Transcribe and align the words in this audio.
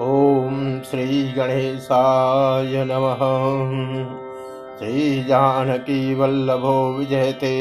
ॐ 0.00 0.80
श्रीगणेशाय 0.90 2.84
नमः। 2.84 3.20
श्रीजानकीवल्लभो 4.78 6.96
विजयते। 6.98 7.54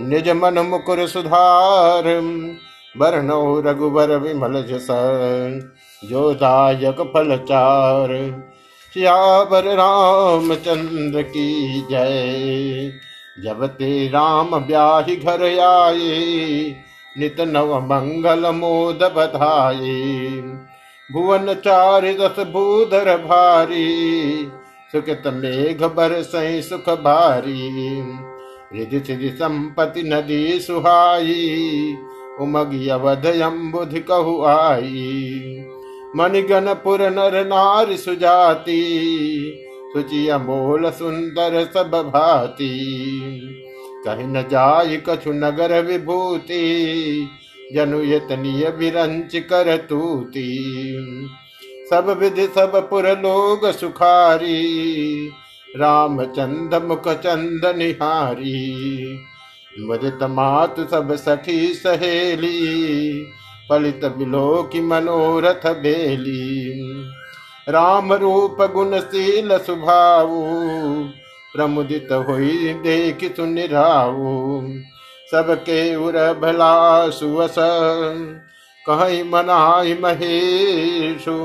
निज 0.00 0.28
मन 0.28 0.58
मुकुर 0.58 1.06
सुधार, 1.06 2.04
वर्णो 2.96 3.60
रघुवर 3.60 4.16
विमल 4.16 4.62
जस, 4.62 4.86
जो 6.10 6.34
दायक 6.34 7.12
फलचार 7.14 8.08
सियावर 8.94 9.64
रामचंद्र 9.64 11.22
की 11.22 11.80
जय, 11.90 12.92
जब 13.44 13.66
ते 13.66 14.08
राम 14.08 14.58
ब्याहि 14.58 15.16
घर 15.16 15.42
आए, 15.58 16.74
नित 17.18 17.40
नव 17.40 17.80
मंगल 17.80 18.50
मोद 18.50 18.98
बधाए। 19.02 20.40
भुवन 21.12 21.54
चार 21.54 22.00
दस 22.00 22.44
भूधर 22.44 23.16
भारी, 23.16 24.48
सुखित 24.92 25.22
मेघ 25.26 25.82
बर 25.82 26.22
सही 26.22 26.62
सुख 26.62 26.88
भारी। 26.88 28.00
रिधि 28.74 29.00
सिधि 29.00 29.28
संपति 29.30 30.02
नदी 30.02 30.60
सुहाई 30.60 31.96
उमगी 32.40 32.88
अवध 32.88 33.26
अम्बुधि 33.26 34.00
कहु 34.00 34.40
आई 34.44 35.60
मणिगणपुर 36.16 37.02
नर 37.10 37.44
नार 37.46 37.96
सुजाति 37.96 38.80
सुचि 39.92 40.26
अमोल 40.28 40.90
सुंदर 40.90 41.64
सब 41.64 41.90
भाती। 42.06 42.70
कहीं 44.04 44.26
न 44.26 44.42
जाय 44.42 44.96
कछु 45.08 45.32
नगर 45.32 45.80
विभूति, 45.82 46.64
जनु 47.74 48.02
यतनीय 48.02 48.68
विरंच 48.70 49.36
कर 49.50 49.76
तूती। 49.76 50.48
सब 51.90 52.16
विधि 52.20 52.46
सब 52.46 52.76
पुर 52.90 53.08
लोग 53.18 53.70
सुखारी 53.70 54.60
रामचंद 55.74 56.74
मुख 56.84 57.08
चंद 57.16 57.66
निहारी 57.76 59.18
मुदित 59.80 60.22
मात 60.22 60.76
सब 60.90 61.14
सखी 61.16 61.72
सहेली 61.74 62.58
पलित 63.70 64.04
बिलो 64.16 64.62
की 64.62 64.80
मनोरथ 64.80 65.66
बेली। 65.74 66.72
राम 67.68 68.12
रूप 68.12 68.62
गुणशील 68.72 69.56
सुभाऊ 69.58 70.42
प्रमुदित 71.54 72.08
हुई 72.28 72.72
देख 72.82 73.20
सुन 73.20 73.34
सुनिराऊ 73.36 74.68
सबके 75.30 75.94
उर 75.96 76.16
भला 76.34 77.10
सुवस, 77.10 77.54
कहीं 78.84 79.22
मनाई 79.24 79.94
महेशु, 79.94 81.36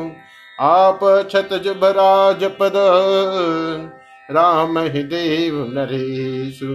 आप 0.60 1.00
छत 1.32 1.54
जुबराज 1.64 2.44
पद 2.60 2.74
राम 4.30 4.78
ही 4.80 5.04
देव 5.04 5.56
नरेशु 5.74 6.66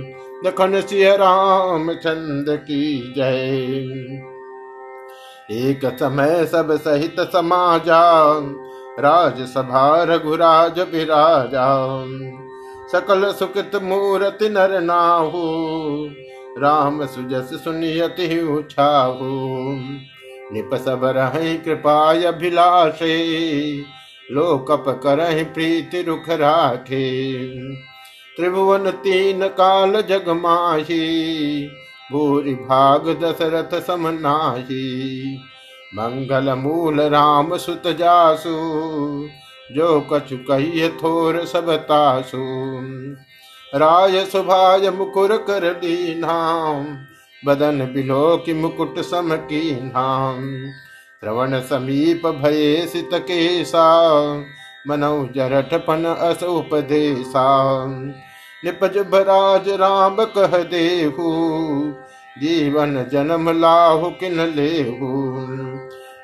लखन 0.46 0.80
सिंह 0.80 1.14
राम 1.14 1.92
चंद 1.94 2.46
की 2.48 3.14
जय। 3.16 3.84
एक 5.52 5.84
समय 5.94 6.44
सब 6.46 6.76
सहित 6.76 7.20
समाजा, 7.20 8.02
राजसभा 9.00 10.02
रघुराज 10.02 10.80
विराजा। 10.80 11.68
सकल 12.92 13.30
सुकृत 13.32 13.80
मूर्ति 13.82 14.48
नर 14.48 14.80
नाहु, 14.80 15.42
राम 16.58 17.06
सुजस 17.06 17.50
सुनियति 17.64 18.40
उछाहू 18.50 19.30
निप 20.52 20.74
सब 20.74 21.04
रह 21.04 21.54
कृपाय 21.56 22.24
अभिलाषे 22.24 23.14
लोकप 24.32 24.84
करहि 25.02 25.44
प्रीति 25.44 26.02
रुख 26.02 26.28
राखे। 26.30 27.08
त्रिभुवन 28.36 28.90
तीन 28.90 29.46
काल 29.48 30.00
जग 30.00 30.28
माही, 30.28 31.68
भूरि 32.12 32.54
भाग 32.54 33.08
दशरथ 33.22 33.80
समनाही 33.80 35.36
मंगल 35.94 36.52
मूल 36.54 37.00
राम 37.00 37.56
सुत 37.56 37.86
जासु, 37.86 38.54
जो 39.72 40.00
कछु 40.12 40.36
कहिय 40.36 40.88
थोर 40.88 41.44
सब 41.44 41.70
तासु। 41.76 42.42
राय 43.74 44.24
सुभाय 44.24 44.90
मुकुर 44.90 45.36
कर 45.36 45.72
दीना 45.74 46.38
बदन 47.42 47.80
बिलो 47.94 48.36
की 48.36 48.54
मुकुट 48.54 48.98
सम 48.98 49.36
की 49.36 49.70
नाम 49.80 50.42
श्रवण 51.24 51.60
समीप 51.60 52.26
भये 52.26 52.86
सित 52.86 53.10
केसा 53.14 53.84
मनौ 54.88 55.28
जरठ 55.36 55.74
पन 55.74 56.04
अस 56.04 56.42
उपदेशा 56.42 57.44
निपज 58.64 58.98
भराज 59.12 59.68
राम 59.68 60.16
कह 60.24 60.56
देहु, 60.64 61.30
जीवन 62.38 63.08
जन्म 63.12 63.50
लाहु 63.60 64.10
किन 64.10 64.40
लेहु। 64.40 65.12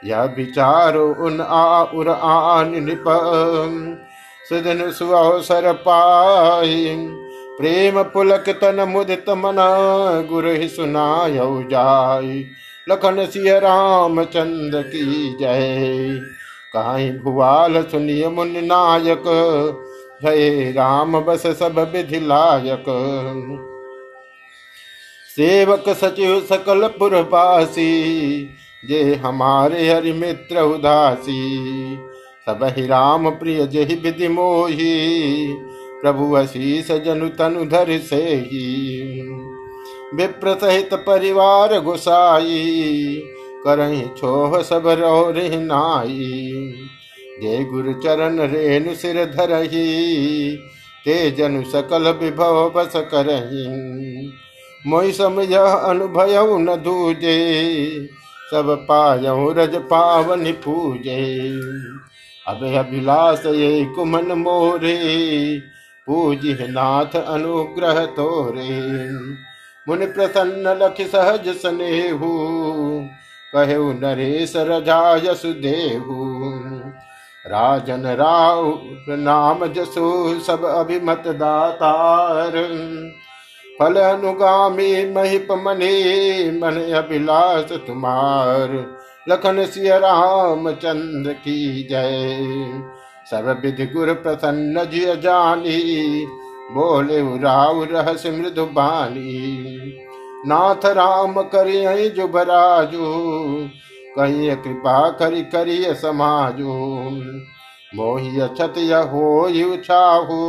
यह 0.09 0.23
विचारो 0.37 1.09
उन 1.21 1.41
आ 1.41 1.83
उर 1.95 2.09
आन 2.09 2.73
निप 2.85 3.05
सुदन 4.49 4.91
सुअवसर 4.91 5.73
पाई 5.73 6.97
प्रेम 7.61 8.03
पुलक 8.03 8.49
तन 8.63 8.87
मुदित 8.89 9.31
मना 9.31 9.71
गुरु 10.21 10.57
सुनाय 10.69 11.39
जाय 11.71 12.45
लखन 12.89 13.27
सिय 13.27 13.59
राम 13.59 14.25
चंद्र 14.25 14.83
की 14.83 15.37
जय। 15.41 16.21
कहीं 16.77 17.11
भुवाल 17.19 17.83
सुनिय 17.83 18.29
मुन 18.29 18.53
नायक 18.57 19.25
भय 20.25 20.73
राम 20.73 21.21
बस 21.21 21.47
सब 21.47 21.79
विधि 21.93 22.21
लायक। 22.21 22.85
सेवक 25.37 25.89
सचिव 25.89 26.41
सकल 26.41 26.87
पुरपासी 26.89 27.91
जे 28.89 29.15
हमारे 29.15 29.89
हरि 29.89 30.13
मित्र 30.13 30.61
उदासी। 30.61 31.41
सब 32.47 32.65
ही 32.65 32.87
राम 32.87 33.31
प्रिय 33.31 33.67
जहि 33.67 33.95
विधि 33.95 34.29
मोही, 34.29 35.55
प्रभु 36.03 36.33
अशीष 36.33 36.91
जनु 36.93 37.29
तनु 37.29 37.65
धर 37.65 37.99
से 37.99 38.23
ही 38.47 39.20
विप्र 40.15 40.55
सहित 40.55 40.95
परिवार 40.95 41.81
गुसाई। 41.81 43.23
करही 43.65 44.03
छोह 44.19 44.63
सब 44.63 44.83
रो 44.87 45.33
नाई। 45.59 46.41
जय 47.43 47.65
गुरु 47.65 47.93
चरण 47.93 48.41
रेणु 48.41 48.95
सिर 48.95 49.25
धरही, 49.25 50.57
ते 51.05 51.31
जनु 51.31 51.63
सकल 51.63 52.09
विभव 52.13 52.71
बस 52.71 52.93
करही। 52.97 53.67
मोहि 54.87 55.13
समझ 55.13 55.53
अनुभय 55.53 56.37
न 56.59 56.77
दूजे, 56.77 57.61
सब 58.51 58.87
पायऊ 58.89 59.53
रज 59.53 59.77
पावन 59.77 60.53
पूजे। 60.53 61.51
अब 62.47 62.75
अभिलाष 62.77 63.47
ये 63.47 63.85
कुमन 63.85 64.33
मोरे 64.33 64.99
पूजि 66.07 66.53
नाथ 66.61 67.17
अनुग्रह 67.17 68.07
तोरे। 68.07 68.81
मुनि 69.89 70.07
प्रसन्न 70.07 70.79
लख 70.83 70.95
सहज 71.01 71.49
स्नेहु। 71.49 72.29
कहु 73.57 73.93
नरेश 73.93 74.53
रजा 74.57 75.17
यसुदेहु 75.17 76.41
राजन 77.47 78.03
राव, 78.07 78.83
नाम 79.09 79.67
जसो, 79.67 80.41
सब 80.41 80.65
अभिमत 80.65 81.23
दातार। 81.27 82.51
फल 83.79 83.97
अनुगामी, 83.97 85.13
महिप 85.13 85.49
मने, 85.53 86.51
मन 86.51 86.93
अभिलाष 86.93 87.65
तुम्हार। 87.65 88.87
लखन 89.29 89.67
सिय 89.67 89.99
राम 89.99 90.73
चंद्र 90.73 91.33
की 91.33 91.89
जय। 91.91 92.39
सब 93.31 93.63
विधि 93.65 93.87
गुर 93.87 94.13
प्रसन्न 94.15 94.85
जिय 94.85 95.17
जानी। 95.17 96.27
बोले 96.71 97.39
राव 97.39 97.85
रहस 97.85 98.27
मृदु 98.27 98.65
बानी 98.65 99.57
नाथ 100.47 100.87
राम 100.87 101.43
करिय 101.43 102.09
जुबराजू 102.09 103.05
कही 104.19 104.57
कृपा 104.57 105.11
करी 105.11 105.43
करिय 105.43 105.95
समाजो। 105.95 106.75
मोहि 107.95 108.41
अछत 108.41 108.75
हो 109.13 109.43
उछाहू। 109.73 110.41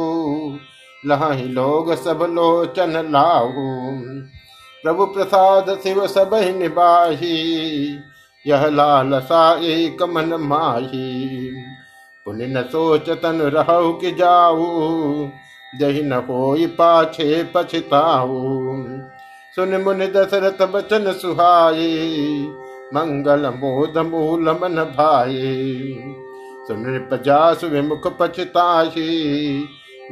लही 1.06 1.44
लोग 1.44 1.96
सब 1.96 2.28
लोचन 2.32 3.10
लाहू। 3.12 3.92
प्रभु 4.84 5.06
प्रसाद 5.06 5.80
शिव 5.84 6.08
सब 6.08 6.30
निबाही 6.34 7.36
यह 8.48 8.66
लाल 8.66 9.20
सा 9.20 9.60
एक 9.62 10.04
मन 10.04 10.34
माही। 10.34 11.52
पुण्य 12.26 12.64
सोच 12.72 13.10
तन 13.10 13.42
रहु 13.42 13.94
कि 13.94 14.12
जाऊ 14.12 14.62
जही 15.80 16.02
न 16.02 16.14
हो 16.14 16.56
पाछे 16.68 17.44
पछताऊ 17.44 18.40
सुन 19.56 19.82
मुनि 19.82 20.08
दशरथ 20.08 20.68
बचन 20.68 21.12
सुहाये 21.12 21.90
मंगल 22.94 23.46
मोद 23.56 23.98
मूल 23.98 24.50
मन 24.50 24.84
भाये 24.98 25.56
सुनृप 26.68 27.24
जासु 27.26 27.68
विमुख 27.68 28.08
पछताही 28.20 29.64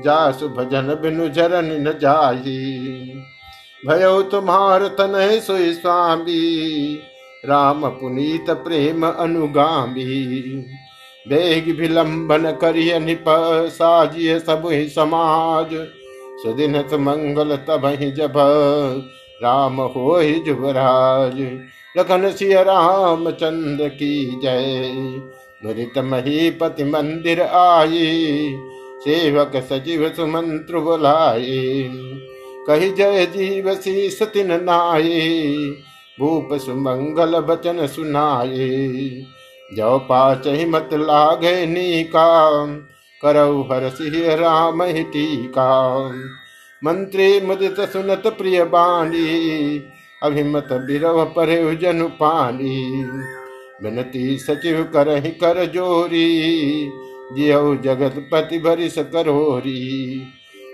जासु 0.04 0.50
भजन 0.50 0.98
बिनु 1.02 1.28
जरन 1.30 1.66
न 1.66 2.00
जाही 2.00 2.60
भयो 3.88 4.22
तुम्हार 4.22 4.88
तन 4.88 5.40
सोई 5.44 5.74
स्वामी, 5.74 6.40
राम 7.46 7.90
पुनीत 7.90 8.50
प्रेम 8.50 9.06
अनुगामी। 9.08 10.06
बेग 11.26 11.68
विलंबन 11.80 12.52
करिय 12.62 13.00
निप 13.00 13.26
साजिय 13.70 14.40
सब 14.40 14.68
ही 14.68 14.88
समाज। 14.90 15.74
सुदिन 16.44 16.76
मंगल 17.00 17.56
तब 17.68 17.86
ही 18.00 18.12
जब 18.12 18.34
राम 19.44 19.82
हो 19.82 20.18
ही 20.18 20.40
जुबराज 20.40 21.40
लखन 21.96 22.30
सिय 22.32 22.54
राम 22.64 23.30
चंद्र 23.32 23.88
की 23.90 24.40
जय। 24.44 24.92
मुदित 25.66 25.98
महीपति 26.04 26.84
मंदिर 26.84 27.42
आए 27.42 28.06
सेवक 29.00 29.56
सजीव 29.64 30.08
सुमंत्र 30.10 30.80
बुलाए 30.80 31.84
कही 32.68 32.90
जय 32.92 33.26
जीव 33.26 33.74
सी 33.76 34.10
सतिन 34.10 34.52
नाये 34.64 35.20
भूप 36.18 36.54
सुमंगल 36.62 37.40
बचन 37.40 37.86
सुनाये 37.88 38.70
जो 39.74 39.98
पाच 40.00 40.48
मत 40.48 40.90
लागे 40.94 41.66
नीका 41.66 42.66
करऊ 43.22 43.62
हर 43.62 43.90
सिंह 43.90 44.36
राम 44.36 44.84
टीका। 44.86 45.70
मंत्री 46.84 47.42
मुदित 47.42 47.80
सुनत 47.80 48.24
प्रिय 48.28 48.64
बाणी, 48.64 49.84
अभिमत 50.24 50.68
बिरव 50.72 51.26
पर 51.26 51.80
जनु 51.82 52.08
पानी 52.08 53.04
विनती 53.84 54.38
सचिव 54.38 54.84
कर 54.84 55.20
कर 55.20 55.66
जोरी, 55.66 56.92
जियो 57.34 57.76
जगत 57.76 58.16
पति 58.32 58.60
भरिस 58.60 58.98
करोरी। 58.98 60.22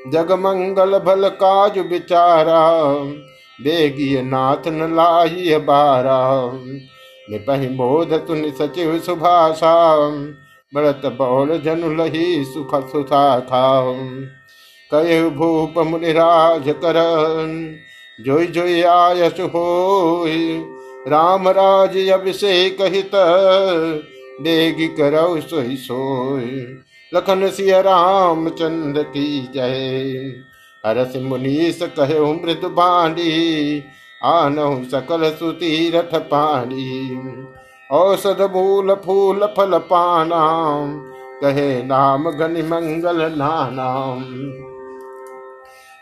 जग 0.07 0.31
मंगल 0.31 0.99
भल 0.99 1.29
काज 1.29 1.79
बिचारा 1.79 2.93
बेगी 3.59 4.21
नाथ 4.21 4.67
न 4.67 4.95
लाई 4.95 5.57
बारा। 5.57 6.51
निपहि 7.29 7.67
बोध 7.67 8.13
तुन 8.27 8.49
सचिव 8.51 8.97
सुभाषा 8.99 9.75
बढ़त 10.73 11.01
बौल 11.17 11.57
जनु 11.59 11.89
लही 11.95 12.45
सुख 12.45 12.75
सुथा 12.91 13.39
था 13.41 13.65
कय 14.91 15.21
भूप 15.29 15.77
मुनिराज 15.87 16.69
कर 16.83 16.97
जोई 18.19 18.47
जोई 18.47 18.81
आयस 18.81 19.39
हो 19.53 20.25
राम 21.07 21.47
राज 21.49 21.97
अभिषेक 22.09 22.81
हित 22.81 23.11
देगी 24.41 24.87
करौ 24.87 25.39
सोई 25.41 25.75
सोई। 25.75 26.61
लखन 27.11 27.47
सिय 27.49 27.81
राम 27.81 28.49
चंद्र 28.49 29.03
की 29.03 29.27
जय। 29.53 30.33
हरस 30.83 31.13
मुनीस 31.15 31.79
कहे 31.99 32.19
मृद 32.33 32.65
बाणी 32.71 33.83
आनहु 34.25 34.83
सकल 34.91 35.29
सुतीरथ 35.31 36.13
पानी 36.29 36.85
औषध 37.89 38.41
मूल 38.53 38.93
फूल 39.05 39.45
फल 39.57 39.77
पाना 39.89 40.43
कहे 41.41 41.67
नाम 41.83 42.29
गनि 42.31 42.61
मंगल 42.63 43.21
नानाम 43.33 44.23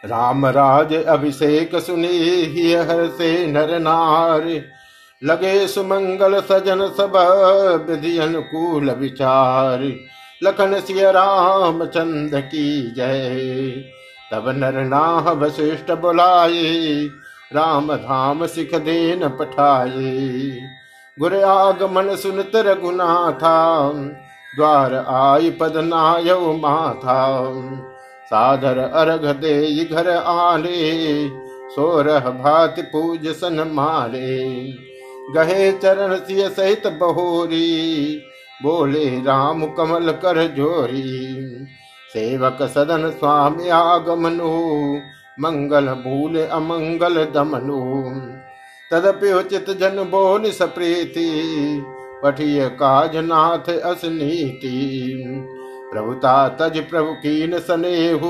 राम 0.04 0.46
राज 0.56 0.94
अभिषेक 0.94 1.76
सुनी 1.80 2.74
हर 2.74 3.08
से 3.18 3.32
नर 3.48 3.78
नार 3.80 4.48
लगे 5.22 5.68
सुमंगल 5.68 6.40
सजन 6.42 6.88
सब 6.98 7.14
विधि 7.90 8.18
अनुकूल 8.18 8.92
विचार 8.92 9.84
लखन 10.44 10.80
सिय 10.80 11.12
राम 11.12 11.86
चंद 11.86 12.36
की 12.46 12.66
जय। 12.94 13.70
तब 14.32 14.50
नर 14.58 14.84
नाह 14.86 15.32
वशिष्ठ 15.42 15.92
बुलाए 16.02 16.64
राम 17.56 17.94
धाम 17.96 18.46
सिख 18.48 18.76
देन 18.82 19.28
पठाए 19.30 20.12
गुर 21.18 21.34
आगमन 21.36 22.16
सुनत 22.16 22.52
रघुनाथा, 22.58 23.58
द्वार 24.54 24.94
आई 24.96 25.50
पद 25.52 25.78
नाय 25.86 26.34
माथा। 26.60 27.18
साधर 28.26 28.78
अर्घ 28.78 29.26
दे 29.38 29.86
घर 29.86 30.10
आले, 30.10 31.30
सोरह 31.70 32.30
भात 32.32 32.80
पूज 32.88 33.28
सन 33.36 33.64
मारे 33.74 34.42
गहे 35.36 35.72
चरण 35.74 36.16
सिय 36.18 36.48
सहित 36.50 36.88
बहोरी, 37.00 38.22
बोले 38.64 39.06
राम 39.22 39.66
कमल 39.68 40.12
कर 40.24 40.46
जोरी। 40.48 41.04
सेवक 42.14 42.58
सदन 42.70 43.10
स्वामी 43.10 43.70
आगमनु 43.70 44.52
मंगल 45.38 45.88
भूल 46.04 46.38
अमंगल 46.40 47.24
दमनु। 47.26 47.80
तदपि 48.92 49.32
उचित 49.32 49.70
जन 49.70 50.04
बोल 50.12 50.50
सप्रीति, 50.52 51.30
पठिय 52.24 52.68
काज 52.70 53.16
नाथ 53.18 53.70
असनीति 53.70 54.74
प्रभुता 55.92 56.48
तज 56.50 56.78
प्रभु 56.90 57.14
कीन 57.14 57.58
सनेहु 57.60 58.30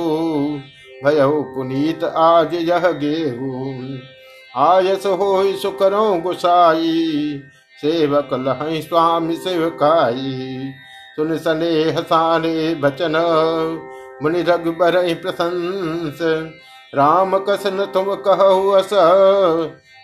भयउ 1.05 1.41
पुनीत 1.43 2.03
आज 2.03 2.53
यह 2.53 2.89
गेहू। 2.91 3.51
आयस 4.55 5.05
हो 5.05 5.43
सुकरो 5.53 6.13
गुसाई, 6.15 7.41
सेवक 7.77 8.29
लह 8.33 8.81
स्वामी 8.81 9.35
सेवकाई। 9.35 10.71
सुन 11.15 11.37
सने 11.37 11.71
हसाने 11.91 12.73
बचन, 12.75 13.15
मुनि 14.23 14.41
रघुबर 14.41 14.97
प्रशंस 15.13 16.19
राम 16.95 17.37
कसन 17.37 17.85
तुम 17.93 18.05
कहु 18.15 18.69
अस। 18.69 18.89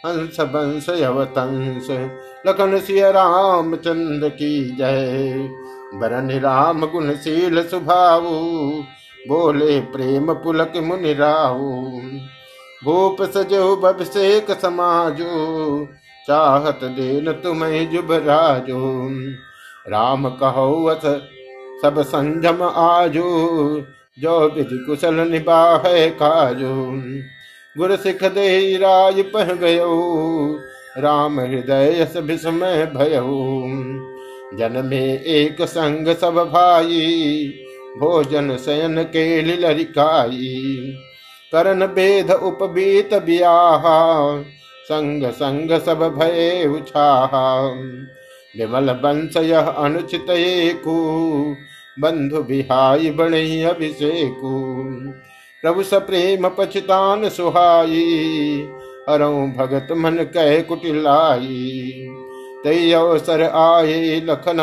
हंस 0.06 0.38
बंस 0.40 0.90
यवतंस। 0.90 1.88
लखन 2.48 2.80
सिय 2.80 3.12
राम 3.12 3.76
चंद्र 3.76 4.30
की 4.30 4.76
जय। 4.76 5.34
बरन 5.94 6.32
राम 6.32 6.86
गुणशील 6.86 7.68
सुभाव। 7.68 8.22
बोले 9.28 9.80
प्रेम 9.80 10.34
पुलक 10.34 10.74
मुनि 10.78 11.14
राहु। 11.14 11.82
भूप 12.84 13.22
सजो 13.22 13.76
बभिषेक 13.76 14.52
समाजो। 14.52 15.86
चाहत 16.28 16.80
देन 16.84 17.32
तुम्हें 17.32 17.90
जुब 17.90 18.12
राजो। 18.12 19.10
राम 19.90 20.30
कहो 20.30 20.86
अस, 20.86 21.22
सब 21.82 22.02
संजम 22.02 22.64
आजो। 22.64 23.28
जो 24.20 24.40
विधि 24.50 24.78
कुशल 24.78 25.16
निबाह 25.30 25.84
काजो 26.18 26.76
गुर 27.76 27.96
सिख 27.96 28.24
दे 28.24 28.78
राज 28.78 29.24
पह 29.34 29.54
गयो 29.54 29.94
राम 30.98 31.40
हृदय 31.40 32.08
विस्मय 32.18 32.86
भयो 32.96 33.26
जन 34.58 34.82
में 34.86 35.22
एक 35.22 35.62
संग 35.62 36.08
सब 36.16 36.36
भाई। 36.54 37.54
भोजन 37.98 38.56
शयन 38.58 39.04
के 39.04 39.42
लिलरिकाई 39.42 40.94
करण 41.54 41.86
बेद 41.88 42.32
उपबीत 42.32 43.14
बियाहा। 43.14 44.00
संग 44.84 45.24
संग 45.32 45.72
सब 45.80 46.04
भय 46.18 46.66
उछाहा। 46.68 47.58
विमल 48.58 48.94
बंश 48.94 49.38
यह 49.38 49.68
अनुचित 49.78 50.28
को 50.88 50.98
बंधु 52.00 52.44
बिहाई 52.44 53.10
बणई 53.12 53.62
अभिषेकु। 53.62 54.52
प्रभु 55.64 55.84
सप्रेम 55.84 56.50
पचितान 56.50 57.30
सुहाई 57.30 58.68
हरऊ 59.10 59.48
भगत 59.48 59.88
मन 59.92 60.18
कह 60.34 60.62
कुटिलाई 60.62 61.92
तय 62.64 62.94
अवसर 62.94 63.44
आए 63.44 64.22
लखन, 64.26 64.60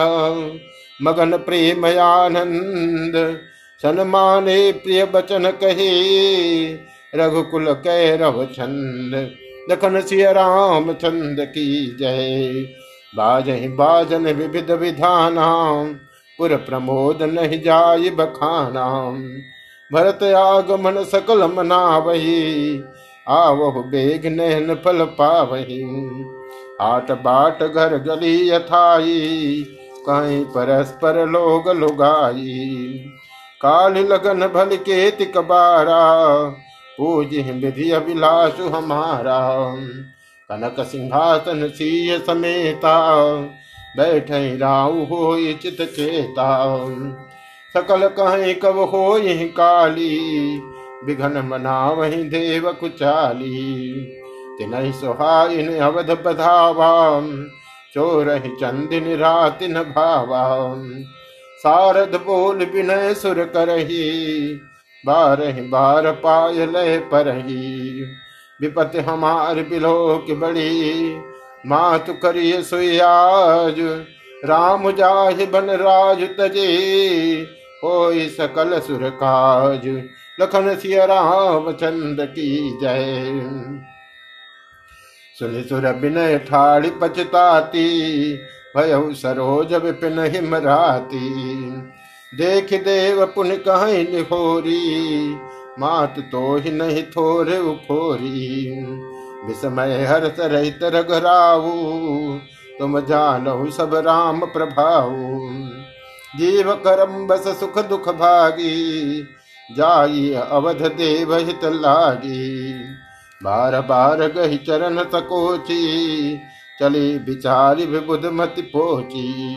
मगन 1.03 1.37
प्रेम 1.37 1.87
आनंद 1.87 3.41
सनमाने 3.83 4.73
प्रिय 4.73 5.05
बचन 5.05 5.51
कहे, 5.51 6.73
रघुकुल 7.15 7.73
कह 7.73 8.17
रव 8.17 8.45
छंद। 8.47 9.31
लखन 9.71 10.01
सिय 10.01 10.33
राम 10.33 10.93
छंद 10.93 11.37
की 11.41 11.97
जय। 12.01 12.53
बाज 13.17 13.51
बाजन 13.51 14.25
विविध 14.25 14.71
विधाना। 14.71 15.47
पुर 16.39 16.57
प्रमोद 16.57 17.23
नहीं 17.23 17.61
जाय 17.63 18.11
बखाना 18.11 18.87
भरत 19.91 20.23
आगमन 20.23 21.05
सकल 21.05 21.45
मना 21.53 21.99
वही 21.99 22.83
आवह 23.29 23.81
बेग 23.83 24.27
नहन 24.27 24.75
फल 24.75 25.05
पावही। 25.05 25.83
आट 26.81 27.11
बाट 27.11 27.63
घर 27.63 27.97
गली 27.99 28.49
यथाई, 28.51 29.65
कहीं 30.09 30.45
परस्पर 30.45 31.27
लोग 31.27 31.69
लुगाई। 31.69 33.05
काल 33.63 33.93
लगन 33.93 34.47
भल 34.47 34.77
के 34.77 35.11
तिकबारा 35.11 36.03
पूज 36.99 37.35
विधि 37.65 37.91
अभिलाषु 37.91 38.69
हमारा। 38.69 39.41
कनक 40.51 40.87
सिंहासन 40.87 41.69
सीय 41.69 42.19
समेता 42.19 42.97
बैठ 43.97 44.31
राहु 44.61 45.05
हो 45.05 45.37
चित 45.53 45.81
चेता। 45.97 46.49
सकल 47.75 48.09
कहें 48.09 48.59
कब 48.59 48.79
हो 48.79 49.21
काली, 49.47 50.19
बिघन 51.05 51.43
मना 51.47 51.91
वही 51.91 52.23
देव 52.25 52.73
कुचाली। 52.73 53.93
तिन 54.59 54.93
सुहाइन 54.93 55.79
अवध 55.79 56.11
बधावा 56.11 57.21
चोर 57.95 58.39
चंदिन 58.61 59.17
रात 59.17 59.59
न 59.63 59.83
भावा। 59.83 60.75
सारद 61.59 62.15
बोल 62.27 62.65
विनय 62.65 63.15
सुर 63.15 63.45
करही, 63.45 64.05
बारह 65.07 65.63
बार 65.63 66.11
पाय 66.13 66.67
लय 66.67 66.99
परही। 66.99 68.05
विपत 68.61 68.93
हमार 69.09 69.55
बिलो 69.55 70.25
की 70.27 70.35
बड़ी 70.35 71.17
मातु 71.67 72.13
करिय 72.13 72.63
सुयाज 72.63 73.81
राम 74.45 74.91
जाहि 74.91 75.47
बन 75.47 75.71
राज 75.71 76.23
तजे, 76.39 76.67
होई 77.85 78.29
सकल 78.29 78.79
सुर 78.81 79.09
काज। 79.11 79.87
लखन 80.41 80.75
सिय 80.77 81.07
राम 81.07 81.71
चंद 81.73 82.21
की 82.21 82.79
जय। 82.83 83.41
सुनि 85.39 85.63
सुर 85.63 85.89
विनय 85.93 86.39
ठाड़ी 86.39 86.91
पचताती 86.91 87.89
भय 88.77 89.15
सरोज 89.15 89.75
विपिन 89.75 90.19
हिमराती। 90.19 91.29
देख 92.33 92.73
देव 92.85 93.25
पुन 93.27 93.51
कहीं 93.59 94.07
निहोरी, 94.09 95.37
मात 95.79 96.15
तो 96.33 96.57
ही 96.57 96.71
नहीं 96.71 97.03
थोरे 97.03 97.59
उखोरी। 97.59 98.67
विस्मय 99.47 100.05
हर्ष 100.05 100.41
रहित 100.41 100.79
रघराऊ 100.83 101.71
तुम 102.79 103.01
जानो 103.01 103.71
सब 103.71 103.95
राम 103.95 104.41
प्रभाऊ 104.47 105.13
जीव 106.39 106.73
करम 106.73 107.27
बस 107.27 107.61
सुख 107.61 107.79
दुख 107.79 108.09
भागी। 108.09 109.23
जाई 109.77 110.33
अवध 110.33 110.83
देव 110.83 111.35
हित 111.37 111.65
लागी। 111.65 112.73
बार 113.43 113.81
बार 113.81 114.19
गही 114.19 114.57
चरण 114.57 114.99
सकोची। 114.99 116.39
चली 116.81 117.19
बिचारी 117.19 117.87
विबुध 117.87 118.27
मति 118.27 118.63
पोची। 118.63 119.57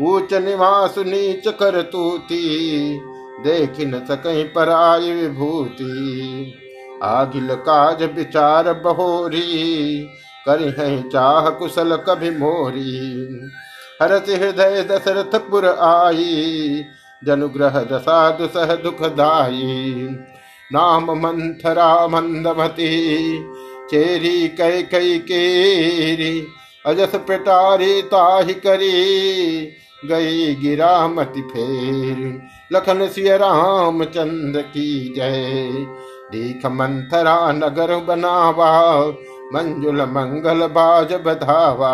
ऊंच 0.00 0.34
निवास 0.34 0.94
नीच 0.98 1.48
कर 1.48 1.82
तूती। 1.82 2.42
देख 3.44 3.74
न 3.80 4.04
सकई 4.08 4.44
पराय 4.44 5.12
विभूति। 5.14 6.58
आगिल 7.02 7.54
काज 7.54 8.02
विचार 8.02 8.72
बहोरी, 8.72 10.08
कर 10.48 10.60
चाह 11.12 11.48
कुशल 11.50 11.96
कभी 11.96 12.30
मोरी। 12.30 13.50
हरस 14.02 14.28
हृदय 14.28 14.82
दशरथ 14.82 15.38
पुर 15.40 15.66
आई, 15.66 16.84
जनुग्रह 17.22 17.80
दशा 17.80 18.30
दुसह 18.30 18.74
दुखदाई 18.74 20.08
नाम 20.72 21.10
मंथरा 21.10 22.06
मंदमती, 22.06 22.88
चेरी 23.90 24.48
कै 24.48 24.82
कई 24.82 25.18
केरी, 25.18 26.46
अजस 26.86 27.14
पेटारी 27.28 28.02
ताहि 28.02 28.54
करी। 28.54 29.68
गई 30.04 30.54
गिरा 30.54 31.08
मति 31.08 31.40
फेर, 31.40 32.42
लखन 32.72 33.06
सिय 33.08 33.36
राम 33.36 34.04
चंद 34.04 34.56
की 34.56 35.14
जय। 35.16 35.86
दीख 36.32 36.66
मंथरा 36.66 37.36
नगर 37.52 37.94
बनावा 38.04 38.70
मंजुल 39.54 40.02
मंगल 40.08 40.66
बाज 40.68 41.12
बधावा 41.24 41.92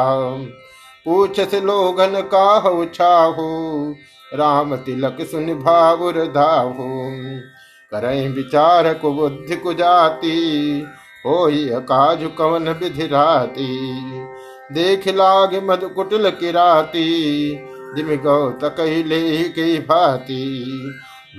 पूछ 1.06 1.40
से 1.40 1.60
लोगन 1.60 2.20
का 2.32 2.44
हो 2.58 2.84
छाहो, 2.84 3.46
राम 4.34 4.76
तिलक 4.76 5.16
सुन 5.20 5.46
भावुर 5.54 6.24
धाहु। 6.34 6.88
करें 7.92 8.28
विचार 8.28 8.92
को 8.94 9.12
बुद्धि 9.12 9.56
को 9.56 9.72
जाती 9.74 10.80
हो 11.26 11.46
काज 11.82 12.28
कवन 12.38 12.68
विधि 12.72 13.06
राती। 13.06 13.68
देख 14.72 15.08
लाग 15.08 15.54
मद 15.64 15.84
कुटिल 15.94 16.30
किराती, 16.30 17.04
दिम 17.94 18.14
गौ 18.16 18.50
तकई 18.60 19.02
ले 19.02 19.20
की 19.48 19.78
भाती। 19.80 20.42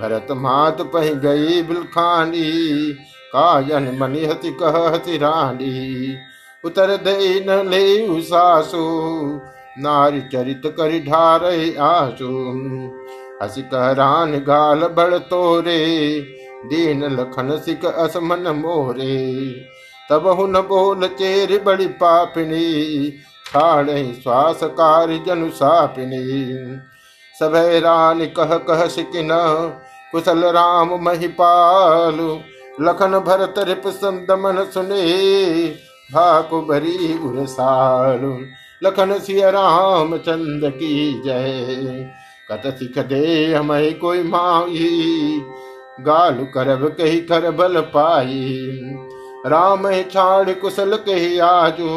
भरत 0.00 0.26
मात 0.32 0.80
पह 0.92 1.12
गई 1.14 1.62
बिलखानी 1.62 2.50
कायन 3.34 3.96
मनि 4.00 4.24
हति 4.24 4.50
कह 4.52 4.78
हति 4.88 5.16
रानी। 5.16 6.16
उतर 6.64 6.96
दे 6.96 7.18
न 7.40 7.68
ले 7.68 8.22
सासु, 8.22 8.80
नारी 9.78 10.20
चरित 10.32 10.62
कर 10.66 10.98
ढार 10.98 11.44
आसु। 11.80 12.30
हसी 13.42 13.62
कहरान 13.62 14.32
गाल 14.38 14.86
बड़ 14.88 15.18
तोरे, 15.18 15.78
दीन 16.66 17.04
लखन 17.10 17.56
सिक 17.58 17.84
असमन 17.84 18.48
मोरे। 18.56 19.18
तब 20.10 20.26
हुन 20.26 20.60
बोल 20.62 21.06
चेर 21.08 21.58
बड़ी 21.62 21.86
पापिनी 21.86 23.10
छाड़े 23.46 24.02
श्वास 24.22 24.60
कार्य 24.62 25.18
जनु 25.26 25.48
सापिनी। 25.50 26.24
सब 27.34 27.52
रान 27.84 28.24
कह 28.36 28.56
कह 28.58 28.86
सिकिन 28.86 29.28
कुशल 30.12 30.44
राम 30.44 30.94
महिपालु, 31.02 32.28
लखन 32.80 33.18
भरत 33.18 33.54
रिप 33.58 33.82
दमन 34.28 34.64
सुने, 34.64 35.04
भाकु 36.10 36.60
भरी 36.60 37.18
उरसालु 37.18 38.38
लखन 38.82 39.18
सिय 39.18 39.50
राम 39.50 40.16
चंद 40.16 40.64
की 40.72 41.22
जय। 41.22 42.10
कत 42.50 42.62
सिख 42.78 42.98
दे 43.06 43.54
हमें 43.54 43.98
कोई 43.98 44.22
माई 44.22 45.42
गाल 46.00 46.38
करब 46.54 46.86
कही 46.98 47.20
कर 47.20 47.50
बल 47.50 47.80
पाई 47.80 48.58
राम 49.46 49.90
छाड़ 50.04 50.52
कुशल 50.52 50.96
कही 50.98 51.38
आजू, 51.38 51.88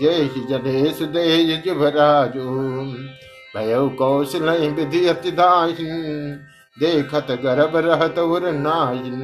जय 0.00 0.28
जनेश 0.50 1.02
दे 1.08 1.56
जुभराजू 1.56 2.48
भय 3.56 3.74
कौशल 3.98 4.50
विधि 4.72 5.06
अति 5.06 5.30
देखत 6.76 7.26
गर्भ 7.44 7.76
रहत 7.76 8.18
उर 8.18 8.50
नाइन 8.52 9.20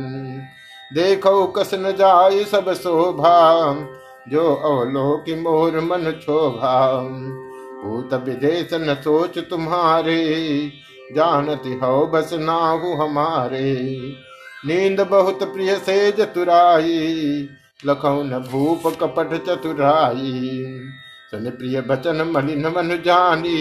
देखो 0.95 1.47
कस 1.47 1.71
न 1.75 1.93
जाय 1.93 2.45
सब 2.45 2.73
शोभा। 2.73 3.39
जो 4.29 4.55
अवलोक 4.55 5.25
मोर 5.39 5.81
मन 5.81 6.11
क्षोभा 6.11 6.99
भूत 7.85 8.15
विदेश 8.15 8.69
न 8.75 8.95
सोच 8.95 9.39
तुम्हारे। 9.39 10.19
जानती 11.15 11.73
हो 11.75 12.07
बस 12.07 12.31
नाहु 12.33 12.93
हमारे। 12.95 13.75
नींद 14.67 15.01
बहुत 15.01 15.43
प्रिय 15.43 15.77
से 15.77 16.13
जतुराई 16.13 17.49
लखौ 17.87 18.23
न 18.23 18.39
भूप 18.53 18.87
कपट 19.01 19.35
चतुराई। 19.47 20.65
सुन 21.31 21.51
प्रिय 21.51 21.81
बचन 21.81 22.23
मलिन 22.37 22.67
मन 22.67 22.99
जानी। 23.07 23.59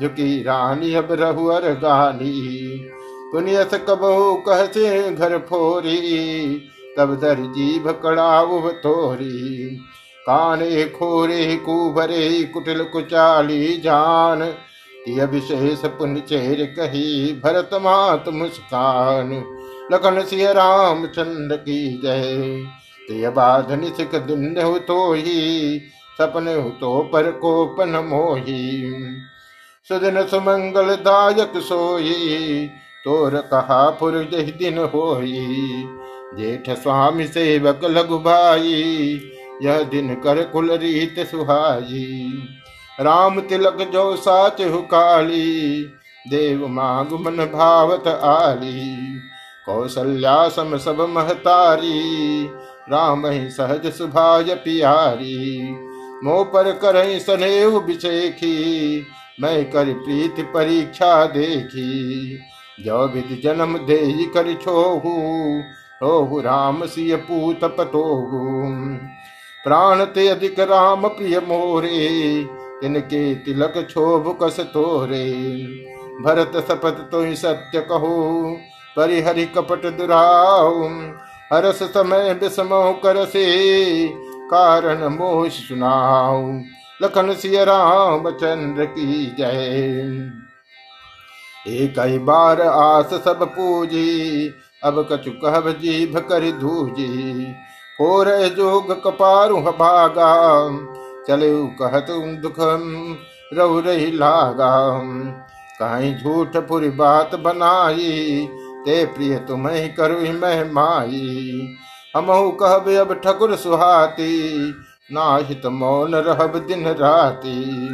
झुकी 0.00 0.42
रानी 0.42 0.94
अब 0.94 1.12
रहुअर 1.12 1.72
गानी। 1.72 2.90
पुनियस 3.32 3.74
कबहू 3.88 4.34
कहते 4.42 5.10
घर 5.10 5.38
फोरी, 5.48 5.98
तब 6.96 7.14
दर 7.20 7.40
जीभ 7.54 7.88
कड़ाऊ 8.02 8.70
तोरी 8.82 9.66
काने 10.26 10.84
खोरे 10.88 11.56
कुबरे 11.56 12.42
कुटिल 12.44 12.82
कुचाली 12.84 13.76
जान 13.80 14.42
विशेष 15.26 15.84
पुण्य 15.88 16.20
चेर 16.20 16.64
कही 16.78 17.32
भरत 17.44 17.70
मात 17.82 18.28
मुस्कान। 18.28 19.32
लखन 19.92 20.22
सिय 20.22 20.52
राम 20.52 21.06
चंद्र 21.06 21.56
की 21.58 21.76
जय, 22.02 22.64
तिय 23.08 23.28
बाध 23.30 23.70
निशिक 23.74 24.14
दिन 24.26 24.56
हो 24.62 24.78
तो 24.80 25.12
ही 25.12 25.78
सपन 26.18 26.48
हो 26.48 26.68
तो 26.80 26.98
पर 27.12 27.30
कोपन 27.36 27.96
मोही। 28.06 28.82
सुदिन 29.88 30.22
सुमंगल 30.26 30.94
दायक 31.02 31.52
सोई 31.62 32.68
तोर 33.06 33.34
कहा 33.36 33.90
पुर 33.90 34.12
दिन 34.58 34.78
होई, 34.78 35.42
जेठ 36.38 36.70
स्वामी 36.70 37.26
सेवक 37.26 37.80
लघु 37.84 38.18
भाई, 38.18 39.20
यह 39.62 39.82
दिन 39.82 40.14
कर 40.14 40.42
कुल 40.44 40.70
रीत 40.72 41.14
सुहाई। 41.30 42.32
राम 43.00 43.40
तिलक 43.40 43.78
जो 43.92 44.16
साच 44.16 44.60
हुकाली, 44.62 45.84
देव 46.30 46.66
मांग 46.66 47.12
मन 47.12 47.36
भावत 47.44 48.08
आली। 48.08 48.96
कौशल्या 49.66 50.48
सम 50.48 50.76
सब 50.76 51.00
महतारी, 51.10 52.44
राम 52.90 53.26
ही 53.26 53.50
सहज 53.50 53.86
सुभाय 53.92 54.54
पियारी। 54.54 55.62
मोह 56.24 56.42
पर 56.44 56.72
कर 56.72 57.18
सनेव 57.18 57.80
बिचेखी 57.80 59.06
मैं 59.40 59.70
कर 59.70 59.92
प्रीति 59.94 60.42
परीक्षा 60.42 61.26
देखी। 61.26 62.38
जो 62.78 63.06
विधि 63.08 63.36
जन्म 63.36 63.78
दे 63.86 63.98
कर 64.34 64.52
छोहू 64.54 66.40
राम 66.40 66.84
सिय 66.86 67.16
पूत 67.16 67.64
पतोहु 67.78 68.40
प्राण 69.64 70.04
ते 70.04 70.28
अधिक 70.28 70.60
राम 70.60 71.08
प्रिय 71.08 71.38
मोरे 71.40 71.98
तिनके 72.80 73.22
तिलक 73.34 73.74
क्षोभ 73.78 74.28
कस 74.42 74.60
तोरे 74.74 75.24
भरत 76.24 76.52
सपत 76.68 77.08
तो 77.12 77.22
ही 77.22 77.34
सत्य 77.36 77.80
कहो, 77.80 78.16
परिहरि 78.96 79.44
कपट 79.46 79.86
दुराव 79.96 80.84
हरस 81.52 81.82
समय 81.92 82.32
विषमो 82.34 82.92
कर 83.04 83.24
से 83.26 83.46
कारण 84.50 85.06
मोह 85.08 85.48
सुनाओ 85.48 86.40
लखन 87.02 87.32
सिय 87.34 87.64
राम 87.64 88.30
चंद्र 88.30 88.84
की 88.88 89.26
जय। 89.38 90.45
एक 91.68 91.98
ही 91.98 92.18
बार 92.18 92.60
आस 92.62 93.14
सब 93.24 93.44
पूजी, 93.52 94.48
अब 94.84 95.06
कछु 95.12 95.30
कहब 95.30 95.70
जीभ 95.78 96.18
कर 96.18 96.50
धूजी। 96.60 97.44
कोर 97.98 98.28
जोग 98.48 98.92
कपारु 99.04 99.56
भागा, 99.56 100.32
चले 101.28 101.50
कहत 101.76 102.06
दुख 102.42 102.54
रऊ 103.54 103.80
रही 103.80 104.10
लागा। 104.10 104.74
कहीं 105.80 106.14
झूठ 106.16 106.56
पूरी 106.56 106.90
बात 106.90 107.34
बनाई, 107.34 108.48
ते 108.86 109.04
प्रिय 109.06 109.36
तुम्हें 109.38 109.94
करु 109.94 110.18
मैं 110.32 110.72
माई। 110.72 111.76
हम 112.16 112.26
कहब 112.60 112.88
अब 112.90 113.12
ठकुर 113.24 113.56
सुहाती, 113.56 114.74
नाहित 115.12 115.66
मौन 115.66 116.14
रहब 116.14 116.56
दिन 116.58 116.86
राती। 116.86 117.88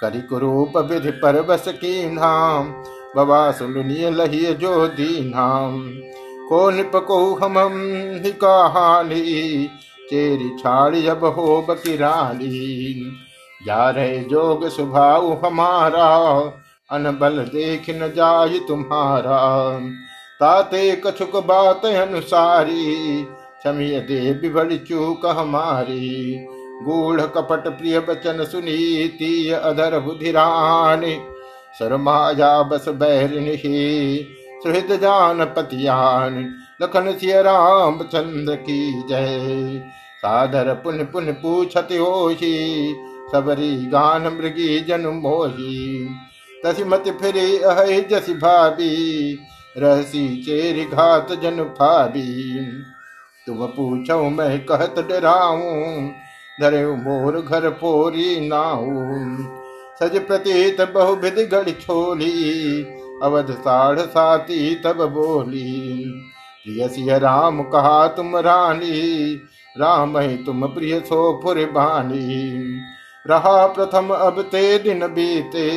करी 0.00 0.20
कुरूप 0.20 0.76
विधि 0.76 1.10
पर 1.10 1.40
बस 1.42 1.64
की 1.68 2.10
नाम 2.10 2.72
बाबा 3.16 3.50
सुनिय 3.50 4.10
लहिए 4.10 4.54
जो 4.54 4.86
दीनाम। 4.86 5.90
को 6.48 6.70
निपको 6.70 7.34
हम 7.34 7.58
ही 8.24 8.32
कहानी 8.32 9.68
तेरी 10.10 10.50
छाड़ी 10.58 11.06
अब 11.06 11.24
हो 11.24 11.66
बकिरानी। 11.68 13.12
जा 13.66 13.90
रहे 13.90 14.18
जोग 14.18 14.68
स्वभाव 14.68 15.32
हमारा 15.44 16.06
अनबल 16.90 17.38
देख 17.38 17.90
न 17.90 18.12
जाय 18.16 18.58
तुम्हारा। 18.58 19.78
ताते 20.40 21.02
कछुक 21.06 21.36
बात 21.36 21.84
अनुसारी 21.84 23.22
क्षमिय 23.24 24.00
दे 24.00 24.34
बिबड़ 24.34 24.72
चूक 24.72 25.26
हमारी। 25.26 26.36
गूढ़ 26.82 27.20
कपट 27.20 27.68
प्रिय 27.68 28.00
बचन 28.00 28.44
सुनीति, 28.44 29.50
अधर 29.50 29.98
बुधिरानी। 30.00 31.20
शर्माया 31.78 32.62
बस 32.62 32.88
बैरिणी 32.88 33.56
सुहृद 34.62 35.00
जान 35.00 35.44
पतियान 35.44 36.54
लखन 36.82 37.12
सिय 37.12 37.42
राम 37.42 38.02
चंद्र 38.02 38.54
की 38.54 39.02
जय। 39.02 39.82
साधर 40.18 40.74
पुन 40.74 41.04
पुन 41.04 41.32
पूछत 41.32 41.88
होही, 41.92 42.94
सबरी 43.32 43.86
गान 43.86 44.22
मृगी 44.22 44.80
जन 44.80 45.06
मोही। 45.06 46.08
तसी 46.64 46.84
मत 46.84 47.04
फिरे 47.20 47.58
अह 47.58 47.84
जसी 48.10 48.34
भाभी, 48.34 49.38
रहसी 49.78 50.26
चेर 50.42 50.96
घात 50.96 51.32
जन 51.32 51.56
भाभी। 51.56 52.62
तुम 53.46 53.66
पूछो 53.66 54.22
मैं 54.30 54.58
कहत 54.66 54.94
डराऊं 55.08 56.08
धरे 56.60 56.86
मोर 56.86 57.40
घर 57.40 57.68
पोरी 57.70 58.48
नाऊ। 58.48 58.86
सज 60.00 60.16
प्रतीत 60.26 60.80
बहुविध 60.94 61.38
गढ़ 61.52 61.70
छोली, 61.70 62.82
अवध 63.22 63.50
साढ़ 63.50 63.98
साती 63.98 64.74
तब 64.74 65.02
बोली। 65.08 66.04
प्रिय 66.64 66.88
सिय 66.88 67.18
राम 67.18 67.62
कहा 67.62 68.06
तुम 68.08 68.36
रानी, 68.36 69.34
राम 69.78 70.18
ही 70.18 70.36
तुम 70.36 70.66
प्रिय 70.66 71.00
सो 71.00 71.40
फुर 71.42 71.64
बानी। 71.66 72.56
रहा 73.26 73.66
प्रथम 73.66 74.08
अब 74.08 74.40
ते 74.42 74.78
दिन 74.78 75.06
बीते, 75.06 75.68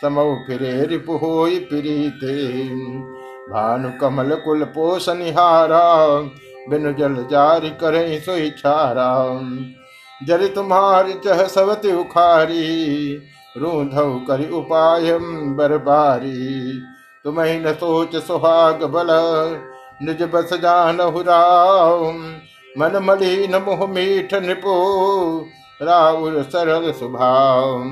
समौ 0.00 0.34
फिरे 0.46 0.86
रिपु 0.86 1.16
होई 1.16 1.58
प्रीते। 1.58 2.68
भानु 3.50 3.90
कमल 4.00 4.34
कुल 4.34 4.64
पोष 4.64 5.08
निहारा 5.08 5.84
बिनु 6.70 6.92
जल 6.92 7.26
जारी 7.30 7.70
करे 7.70 8.20
सोई 8.20 8.50
छारा। 8.50 9.10
जल 10.26 10.46
तुम्हारी 10.48 11.14
चह 11.24 11.42
सवति 11.48 11.92
उखारी 11.92 13.14
रूधव 13.58 14.18
कर 14.28 14.48
उपाय 14.50 15.18
बरबारी। 15.56 16.72
तुम्हें 17.24 17.60
न 17.60 17.72
सोच 17.72 18.16
सुहाग 18.16 18.82
बल, 18.84 19.08
निज 20.02 20.22
बस 20.32 20.54
जान 20.62 21.00
हुराव 21.00 22.04
मन 22.74 22.98
मलिन 23.02 23.56
मुह 23.62 23.86
मीठ 23.86 24.34
निपो 24.42 24.76
राउर 25.80 26.42
सरल 26.42 26.90
सुभाव 26.92 27.84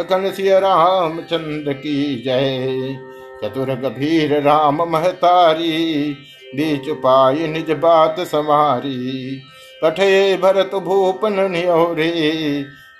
लखन 0.00 0.30
सिय 0.30 0.58
राम 0.60 1.20
चंद्र 1.20 1.72
की 1.72 2.22
जय। 2.22 2.96
चतुर 3.42 3.74
गभीर 3.74 4.40
राम 4.42 4.82
महतारी, 4.90 6.12
बीच 6.56 6.88
पाई 6.98 7.46
निज 7.46 7.70
बात 7.78 8.20
समारी 8.26 9.42
कठे 9.84 10.36
भरत 10.36 10.70
भूपन 10.74 11.36
नियोरे 11.50 12.10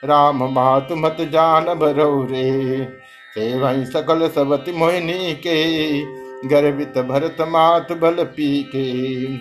राम 0.04 0.42
मात 0.52 0.88
मत 0.92 1.16
जान 1.32 1.64
भरो 1.74 2.26
रे 2.30 3.54
वही 3.56 3.84
सकल 3.84 4.28
सवति 4.28 4.72
मोहिनी 4.72 5.34
के, 5.36 6.02
गर्वित 6.48 6.98
भरत 6.98 7.36
मात 7.40 7.92
बल 7.92 8.24
पी 8.24 8.62
के 8.62 9.36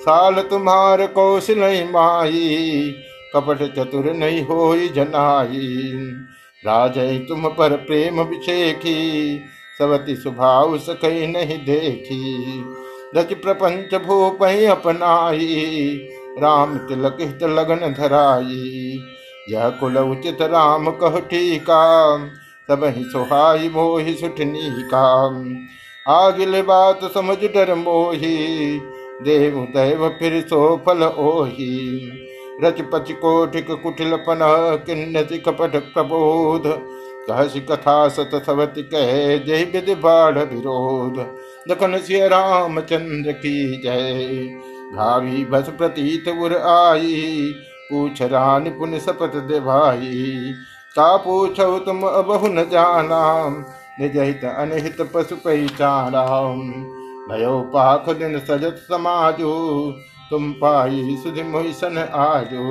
साल 0.00 0.40
तुम्हार 0.40 1.06
कौशल 1.06 1.58
माई, 1.90 2.94
कपट 3.34 3.62
चतुर 3.76 4.12
नहीं 4.12 4.44
हो 4.44 4.76
जनाई। 4.94 5.88
राजय 6.62 7.18
तुम 7.18 7.48
पर 7.48 7.76
प्रेम 7.76 8.20
विषेखी 8.20 9.40
सवती 9.78 10.16
स्वभाव 10.16 10.76
सखई 10.78 11.26
नहीं 11.26 11.58
देखी। 11.58 12.64
रच 13.16 13.32
प्रपंच 13.34 13.94
भूप 14.02 14.42
अपनाई 14.42 16.08
राम 16.38 16.76
तिलक 16.78 17.16
हित 17.20 17.42
लगन 17.42 17.92
धराई। 17.92 18.98
यह 19.50 19.68
कुल 19.68 19.98
उचित 19.98 20.42
राम 20.42 20.90
कह 20.90 21.18
टीका, 21.20 21.80
सब 22.68 22.84
ही 22.84 23.04
सुहाई 23.04 23.68
मोहि 23.68 24.14
सुठनी 24.14 24.70
का 24.94 25.04
आगिल 26.08 26.62
बात 26.62 27.00
समझ 27.14 27.36
डर 27.44 27.74
मोही, 27.74 28.36
देव 29.22 29.68
दैव 29.74 30.08
फिर 30.08 30.40
सो 30.40 30.82
फल 30.86 31.02
ओही। 31.02 32.10
रच 32.64 32.80
पच 32.80 33.12
कोटिक 33.12 33.70
कुटिल 33.70 34.16
पन 34.16 34.38
किन्नति 34.86 35.38
कपट 35.38 35.76
प्रबोध। 35.94 36.62
कहसी 37.26 37.60
कथा 37.60 38.08
सत 38.08 38.30
सवत 38.46 38.74
कह, 38.78 39.36
जय 39.36 39.64
विधि 39.64 39.94
बाढ़ 39.94 40.38
विरोध। 40.38 41.18
दखन 41.68 41.98
सिय 41.98 42.28
रामचंद्र 42.28 43.32
की 43.32 43.82
जय। 43.82 44.48
भावी 44.92 45.44
बस 45.44 45.68
प्रतीत 45.68 46.28
उर 46.28 46.56
आई। 46.56 47.52
पूछ 47.90 48.22
रानी 48.22 48.70
पुण्य 48.70 49.00
शपथ 49.00 49.36
दे 49.42 49.60
भाई 49.60 50.54
का 50.94 51.16
पूछो 51.16 51.78
तुम 51.78 52.02
अबहु 52.02 52.48
न 52.48 52.64
जाना 52.64 53.20
निज 54.00 54.16
हित 54.18 54.44
अनहित 54.44 55.00
पशु 55.14 55.36
पहचाना 55.36 56.24
भयो 57.28 57.60
पाख 57.74 58.08
दिन 58.10 58.38
सजत 58.38 58.76
समाजो। 58.88 59.54
तुम 60.30 60.52
पाई 60.52 61.16
सुधि 61.22 61.42
मोहिसन 61.42 61.98
आजो। 61.98 62.68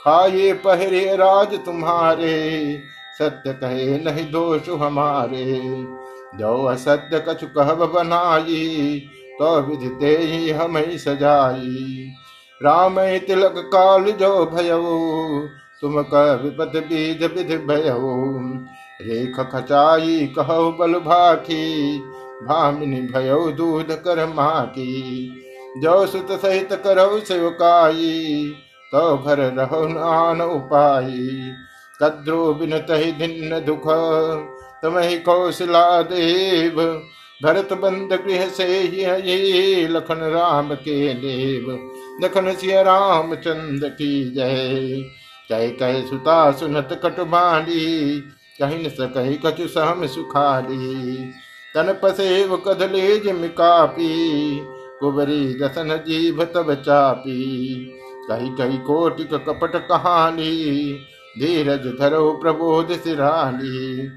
खाए 0.00 0.52
पहरे 0.52 1.04
राज 1.16 1.54
तुम्हारे। 1.64 2.34
सत्य 3.18 3.52
कहे 3.52 3.98
नहीं 3.98 4.30
दोष 4.30 4.68
हमारे। 4.68 5.60
जो 6.34 6.64
असत्य 6.64 7.24
कछु 7.28 7.46
कहब 7.46 7.84
बनाई। 7.92 9.08
तो 9.38 9.60
विधि 9.62 9.88
ते 10.00 10.16
ही 10.16 10.50
हम 10.50 10.80
सजाई। 10.98 12.10
राम 12.60 12.96
तिलक 13.26 13.54
काल 13.68 14.10
जो 14.12 14.34
भयो 14.46 14.82
तुम 15.82 16.00
कह 16.04 16.32
विपत 16.34 16.76
बीज 16.88 17.22
विधि 17.32 17.56
भयो 17.66 18.02
रेख 19.02 19.40
खचाई 19.52 20.26
कहो 20.36 20.70
बल 20.72 20.92
भाखी, 21.00 21.98
भामिनी 22.42 23.00
भयो 23.08 23.40
दूध 23.52 23.90
कर 24.04 24.26
माकी 24.28 24.92
जो 25.82 25.94
सुत 26.06 26.30
सहित 26.40 26.72
करो 26.84 27.18
सेवकाई 27.20 28.54
तो 28.92 29.16
भर 29.16 29.38
रहो 29.54 29.86
नान 29.88 30.40
उपाई। 30.42 31.52
कद्रो 32.00 32.52
बिन 32.54 32.78
तहि 32.80 33.10
भिन्न 33.12 33.64
दुख, 33.64 33.82
तुम 34.82 34.94
कौशला 35.24 35.86
देव 36.04 36.80
भरत 37.42 37.72
बंद 37.72 38.12
गृह 38.12 38.46
से 38.48 38.64
ही 38.64 39.86
लखन 39.86 40.14
राम 40.14 40.74
के 40.74 41.14
देव। 41.14 41.90
लखन 42.24 42.52
सिया 42.52 42.82
राम 42.82 43.34
चंद 43.34 43.84
की 43.84 44.30
जय। 44.30 45.02
कह 45.50 45.68
कह 45.70 46.06
सुता 46.06 46.52
सुनत 46.52 47.00
कटुबाली 47.02 48.20
कहीं 48.60 48.86
न 48.86 48.88
सकही 48.88 49.38
कछु 49.46 49.68
सहम 49.68 50.06
सुखाली। 50.06 51.16
तन 51.74 51.92
पसेव 52.02 52.56
कदले 52.56 53.16
जिम 53.18 53.46
कापी 53.46 54.10
कुबरी 55.00 55.54
दसन 55.54 55.96
जीभ 56.08 56.42
तब 56.54 56.74
चापी। 56.74 57.74
कही 58.28 58.48
कही 58.48 58.78
कोटिक 58.78 59.34
कपट 59.34 59.88
कहानी, 59.88 60.52
धीरज 61.38 61.86
धरो 62.00 62.32
प्रबोध 62.32 62.92
सिराली। 62.92 64.08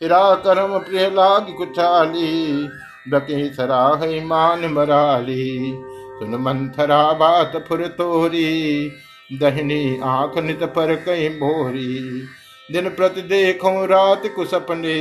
फिरा 0.00 0.34
करम 0.36 0.78
प्रिय 0.78 1.08
लाग 1.10 1.46
कुचाली 1.58 2.68
बके 3.08 3.36
सराह 3.54 4.02
मान 4.26 4.66
मराली। 4.72 5.72
सुन 6.18 6.34
मंथरा 6.40 7.02
बात 7.12 7.56
फुर 7.68 7.86
तोरी 7.98 8.90
दहनी 9.30 9.98
आँख 10.04 10.38
नित 10.38 10.62
पर 10.74 10.94
कई 11.04 11.28
बोरी 11.38 11.96
दिन 12.68 12.88
प्रति 12.90 13.22
देखो 13.24 13.84
रात 13.86 14.26
कुसपने 14.26 14.98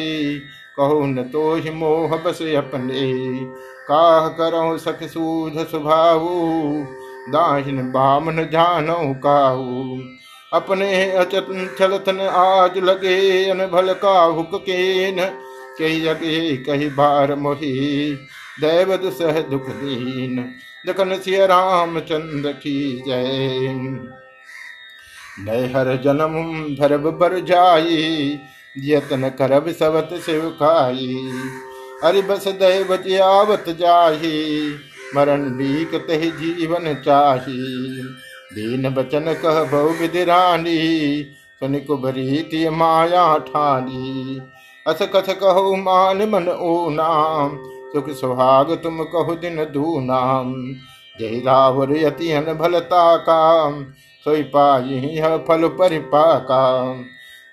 कहो 0.77 1.05
न 1.05 1.23
तो 1.25 1.53
ही 1.55 1.71
मोह 1.71 2.15
बस 2.17 2.41
अपने। 2.57 3.03
काह 3.87 4.27
करो 4.29 4.77
सख 4.77 5.03
सूझ 5.03 5.65
सुभाऊ, 5.67 6.29
दाहिन 7.29 7.91
बामन 7.91 8.43
जानो 8.51 8.97
काहू 9.23 9.97
अपने 10.55 10.89
छलतन 11.77 12.19
आज 12.21 12.77
लगे, 12.79 13.49
अन 13.49 13.65
भल 13.67 13.93
का 13.93 14.21
हुक 14.23 14.55
केन। 14.61 15.19
कही 15.79 15.99
जगे 16.01 16.55
कही 16.57 16.87
बार 16.89 17.33
मोही 17.35 17.71
दैव 18.61 18.95
दुसह 18.97 19.39
दुख 19.41 19.69
दीन। 19.69 20.37
लखन 20.87 21.17
सिय 21.17 21.45
राम 21.45 21.99
चंद 22.01 22.47
की 22.57 23.03
जय 23.07 23.67
नय 25.39 25.65
हर 25.75 25.95
जन्म 26.03 26.35
भरब 26.75 27.09
बर 27.19 27.39
जाई, 27.39 28.39
यतन 28.77 29.29
करब 29.29 29.71
सवत 29.71 30.09
शिव 30.25 30.49
खाई। 30.51 31.15
हरि 32.03 32.21
बस 32.21 32.47
दैव 32.59 32.93
आवत 33.23 33.65
जाही, 33.79 34.69
मरण 35.15 35.49
बीक 35.57 35.95
तह 36.07 36.29
जीवन 36.39 36.93
चाही। 37.05 37.59
दीन 38.55 38.89
बचन 38.89 39.33
कह 39.33 39.63
बहु 39.63 39.89
विधि 39.89 40.23
रानी, 40.23 40.77
सुन 41.59 41.79
कुबरी 41.79 42.69
माया 42.69 43.37
ठानी। 43.37 44.41
अस 44.87 45.01
कथ 45.13 45.33
कहो 45.33 45.75
मान 45.75 46.17
मन 46.29 46.47
ओ 46.49 46.89
नाम, 46.89 47.57
सुख 47.93 48.09
सुहाग 48.09 48.71
तुम 48.83 49.03
कहो 49.03 49.35
दिन 49.35 49.63
दू 49.73 49.99
नाम। 49.99 50.53
जय 51.19 51.39
रावर 51.39 51.91
यति 51.97 52.33
भलता 52.53 53.17
काम, 53.17 53.83
सोई 54.25 54.43
पाई 54.43 55.19
फल 55.47 55.67
परिपाका। 55.69 56.63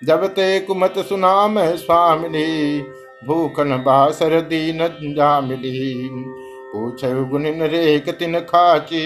जब 0.01 0.25
ते 0.27 0.59
कुमत 0.59 0.93
सुना 0.99 1.47
मैं 1.47 1.75
स्वामिनी, 1.77 2.81
भूखन 3.27 3.69
बासर 3.77 4.39
दीन 4.41 4.77
जामिली 5.13 6.09
पूछ 6.73 7.05
गुनिन 7.05 7.61
रेख 7.63 8.09
तिन 8.09 8.39
खाची 8.39 9.03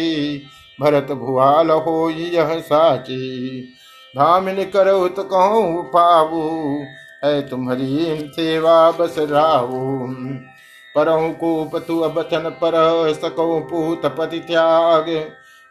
भरत 0.79 1.11
भुआल 1.11 1.69
हो 1.69 2.09
यह 2.09 2.59
साची। 2.59 3.61
धामिन 4.13 4.63
करो 4.65 5.07
तो 5.07 5.23
कहूँ 5.23 5.83
पाऊ 5.85 6.41
है 7.23 7.41
तुम्हारी 7.49 8.17
सेवा 8.35 8.91
बस 8.91 9.15
राहू। 9.19 10.07
परहु 10.95 11.29
को 11.31 11.63
पतु 11.65 11.99
बचन 12.09 12.49
पर 12.61 12.73
सको 13.13 13.59
पूत 13.61 14.05
पति 14.17 14.39
त्याग। 14.39 15.05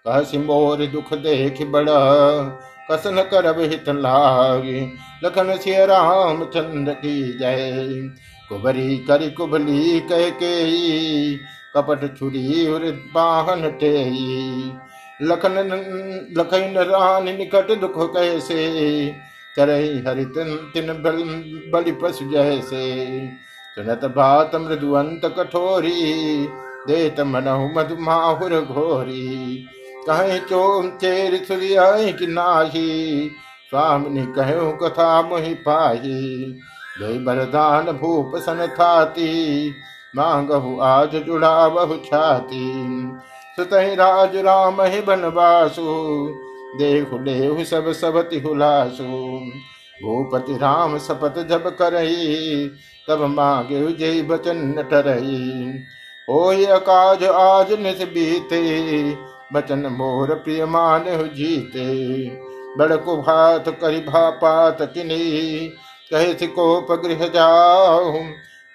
कह 0.07 0.21
सिमोर 0.23 0.85
दुख 0.87 1.13
देख 1.15 1.63
बड़ 1.67 1.89
कसन 2.91 3.23
कर 3.23 3.61
हित 3.61 3.89
लाग। 3.89 4.65
लखन 5.25 5.57
सिय 5.57 5.85
राम 5.87 6.45
चंद्र 6.45 6.93
की 6.95 7.39
जय। 7.39 7.73
कुबरी 8.49 8.97
करी 8.99 9.31
कुबली 9.31 10.01
कह 10.01 10.29
के 10.33 11.37
कपट 11.75 12.17
छुरी 12.19 12.67
बाहन 13.15 13.71
टेई। 13.71 14.73
लखन 15.23 15.55
लखन 16.39 16.75
रान 16.79 17.25
निकट 17.25 17.81
दुख 17.81 17.95
कैसे? 17.97 19.15
चरही 19.57 19.99
हरि 19.99 20.25
तिन 20.25 20.71
तिन 20.75 20.87
बल 20.87 21.25
बलि 21.73 21.93
पशु 21.93 22.31
जैसे। 22.31 22.85
सुनत 23.75 24.01
बात 24.05 24.55
मृदुअंत 24.55 25.21
कठोरी, 25.25 26.47
देत 26.87 27.21
मनहु 27.21 27.69
मधुमाहुर 27.77 28.61
घोरी। 28.61 29.67
कहीं 30.11 30.41
चोम 30.41 30.91
चेर 30.91 31.45
सुरियाई 31.45 32.13
कि 32.13 32.27
नाही? 32.27 33.31
स्वामिनी 33.71 34.27
कहु 34.27 34.73
कथा 34.73 35.23
मोहि 35.23 35.55
पाही। 35.55 36.37
गई 37.01 37.19
बरदान 37.19 37.85
भूप 37.85 38.33
सन 38.37 38.67
थाती, 38.67 39.71
मांगहु 40.17 40.81
आज 40.81 41.17
जुड़ा 41.17 41.69
बहु 41.69 41.97
छाती। 41.97 42.73
सुतहि 43.59 43.95
राज 43.95 44.37
राम 44.37 44.83
ही 44.83 45.01
बनवासु। 45.01 45.83
देखु 46.79 47.19
लेहु 47.19 47.65
सब 47.65 47.93
सबति 47.93 48.41
हुलासु 48.41 49.05
भूपति 50.01 50.57
राम 50.57 50.97
सपत 50.99 51.39
जब 51.51 51.69
करही, 51.77 52.67
तब 53.09 53.23
मांगे 53.29 53.81
जय 53.93 54.23
बचन 54.23 54.73
टरही 54.91 55.73
हो 56.29 56.41
अकाज, 56.71 57.25
आज 57.25 57.73
निस 57.73 58.03
बीते, 58.05 58.63
बचन 59.53 59.87
मोर 59.93 60.35
प्रिय 60.35 60.65
मान 60.67 61.05
जीते। 61.35 61.87
बड़को 62.79 63.17
भात 63.17 63.69
करी 63.81 64.01
भापात 64.01 64.83
किनी, 64.95 65.69
कहे 66.11 66.33
सिकोप 66.35 66.93
गृह 67.05 67.27
जाऊ। 67.29 68.13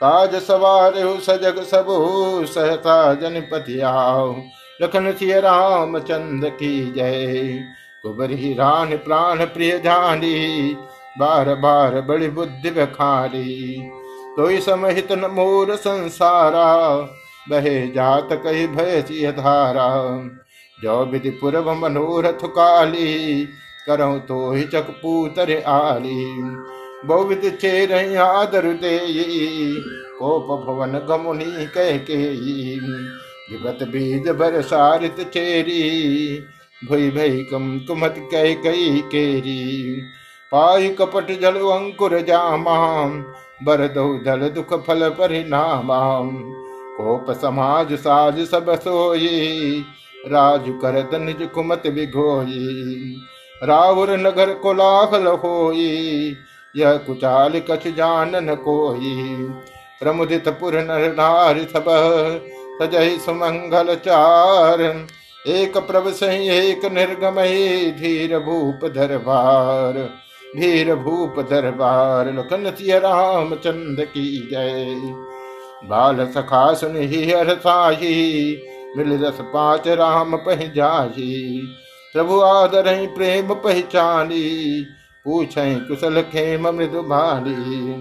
काज 0.01 0.35
सवार 0.43 0.93
सजग 1.21 1.61
सबू 1.63 2.45
सहता 2.45 3.13
जनपति 3.13 3.79
आओ 3.81 4.33
लखन 4.81 5.11
सिय 5.11 5.39
राम 5.39 5.97
चंद 5.99 6.45
की 6.53 6.91
जय। 6.91 7.59
कुबरी 8.03 8.53
रान 8.53 8.95
प्राण 8.97 9.45
प्रिय 9.45 9.77
जानी, 9.79 10.75
बार 11.19 11.53
बार 11.55 11.99
बड़ी 12.01 12.27
बुद्धि 12.29 12.71
बखारी 12.71 13.81
तो 14.37 14.49
समहित 14.61 15.11
मोर 15.31 15.75
संसारा, 15.75 16.67
बहे 17.49 17.87
जात 17.87 18.29
कही 18.43 18.67
भय 18.67 19.31
धारा। 19.31 19.89
जो 20.77 21.03
विधि 21.05 21.29
पूर्व 21.31 21.71
मनोरथ 21.73 22.45
काली 22.47 23.45
करो 23.87 24.17
तो 24.19 24.51
ही 24.51 24.63
चकपूतर 24.63 25.51
आली। 25.67 26.25
बहुविध 27.05 27.49
चेर 27.61 27.93
आदर 28.17 28.65
दे 28.75 28.97
कोप 30.19 30.47
भवन 30.65 30.97
गमुनि 31.09 31.65
कह 31.75 31.97
के। 32.09 32.19
विगत 33.47 33.83
बीज 33.83 34.29
भर 34.29 34.61
सारित 34.61 35.19
चेरी, 35.29 35.81
भई 36.81 37.09
भई 37.09 37.43
कम 37.43 37.77
कुमत 37.87 38.15
कह 38.31 38.53
कई 38.63 39.01
केरी। 39.05 40.01
पाई 40.51 40.89
कपट 40.89 41.31
जल 41.41 41.59
अंकुर 41.71 42.19
जामाम, 42.21 43.19
बर 43.63 43.87
दो 43.87 44.05
दल 44.17 44.47
दुख 44.49 44.73
फल 44.87 45.09
परिणामाम। 45.09 46.31
कोप 46.93 47.31
समाज 47.31 47.93
साज 47.93 48.39
सब 48.45 48.73
सोई, 48.79 49.83
राजु 50.27 50.73
करत 50.73 51.15
निज 51.15 51.47
कुमत 51.55 51.83
बिघोई। 51.87 53.15
रावुर 53.63 54.11
नगर 54.17 54.53
कोलाहल 54.53 55.27
होई, 55.27 56.35
यह 56.75 56.97
कुचाल 56.97 57.59
कछ 57.59 57.87
जानन 57.87 58.55
कोई। 58.55 59.15
प्रमुदित 60.01 60.47
पुर 60.49 60.77
नर 60.79 61.13
नार 61.13 61.59
सब 61.65 61.85
सजहि 62.71 63.17
सुमंगल 63.19 63.95
चार। 63.95 64.81
एक 65.47 65.77
प्रभ 65.77 66.07
सही, 66.07 66.47
एक 66.49 66.85
निर्गम 66.85 67.39
ही, 67.39 67.91
धीर 67.91 68.39
भूप 68.39 68.85
दरबार। 68.91 69.97
धीर 70.57 70.95
भूप 70.95 71.39
दरबार 71.49 72.33
लखन 72.33 72.71
सिय 72.71 72.99
राम 72.99 73.55
चंद 73.55 74.01
की 74.01 74.49
जय। 74.51 74.95
बाल 75.89 76.25
सखा 76.27 76.73
सुन 76.73 76.95
ही, 76.95 77.31
हर 77.31 77.53
साही, 77.55 78.57
मिल 78.97 79.25
रस 79.25 79.37
पाच 79.41 79.87
राम 79.87 80.35
पह 80.37 80.65
जाही। 80.67 81.61
प्रभु 82.15 82.39
आदर 82.41 82.83
प्रेम 83.15 83.53
पहचानी 83.53 84.85
पूछ 85.25 85.53
कुशल 85.57 86.21
खेम 86.21 86.67
मृदु 86.67 87.01
भाली 87.01 87.93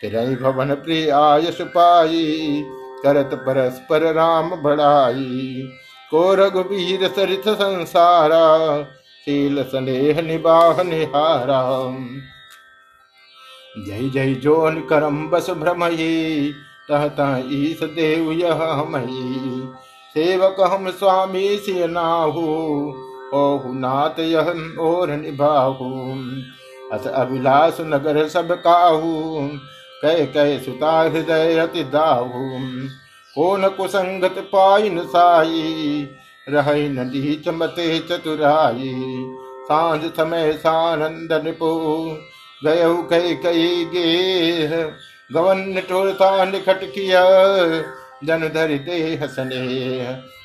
तिरई 0.00 0.34
भवन 0.34 0.74
प्रिय 0.74 1.10
आयस 1.10 1.58
पाई 1.60 2.64
करत 3.06 3.30
परस्पर 3.42 4.12
राम 4.12 4.50
बढ़ाई 4.56 5.68
को 6.10 6.34
रघुवीर 6.34 7.08
सरित 7.08 7.48
संसारा, 7.48 8.82
शील 9.24 9.62
स्नेह 9.62 10.20
निबाह 10.22 10.82
निहारा। 10.82 11.62
जय 13.78 14.08
जय 14.08 14.34
जोन 14.34 14.80
करम 14.80 15.26
बस 15.28 15.50
भ्रमयी, 15.50 16.52
तह 16.88 17.06
तह 17.08 17.42
ईस 17.52 17.82
देव 17.82 18.30
यह 18.32 18.62
हमही 18.72 19.62
सेवक 20.14 20.60
हम 20.60 20.90
स्वामी 20.90 21.56
सिय 21.56 21.86
नाहू 21.86 22.44
ओहु 23.34 23.72
नाथ 23.72 24.20
यह 24.20 24.48
और 24.80 25.10
निभाहू। 25.10 25.88
अस 26.92 27.06
अभिलाष 27.06 27.80
नगर 27.80 28.26
सब 28.28 28.52
काहू। 28.62 29.48
कह 30.02 30.24
कह 30.26 30.58
सुता 30.58 31.00
हृदय 31.00 31.58
अति 31.58 31.84
दाहू 31.84 32.48
कोन 33.36 33.68
कुसंगत 33.68 34.38
पाइन 34.52 35.00
साई? 35.06 36.08
रह 36.48 36.72
नदी 36.90 37.34
चमते 37.36 37.98
चतुराई। 38.00 38.92
साँझ 39.64 40.00
समय 40.10 40.52
सानंद 40.52 41.32
निपो। 41.44 41.70
गय 42.64 42.84
कई 43.10 43.34
कई 43.34 43.84
गे 43.84 44.68
गवन 45.32 45.80
ठोरता 45.88 46.44
निखट 46.44 46.84
किया। 46.84 47.24
जन 48.24 48.48
धर 48.54 48.68
दे 48.78 48.98
हसने 49.22 49.64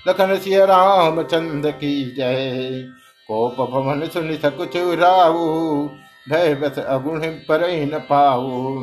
लखन 0.08 0.36
सिय 0.38 0.66
राम 0.66 1.22
चंद 1.24 1.68
की 1.72 1.94
जय। 2.16 2.84
कोप 3.28 3.62
भवन 3.72 4.08
सुन 4.08 4.36
सकुच 4.36 4.78
राऊ 5.00 5.88
भय 6.30 6.54
बस 6.56 6.80
अगुण 6.80 7.20
पर 7.50 7.70
न 7.86 8.00
पाऊ 8.10 8.76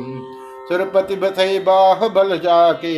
सुरपति 0.69 1.15
बसई 1.15 1.59
बाह 1.59 2.07
बल 2.07 2.37
जाके, 2.39 2.91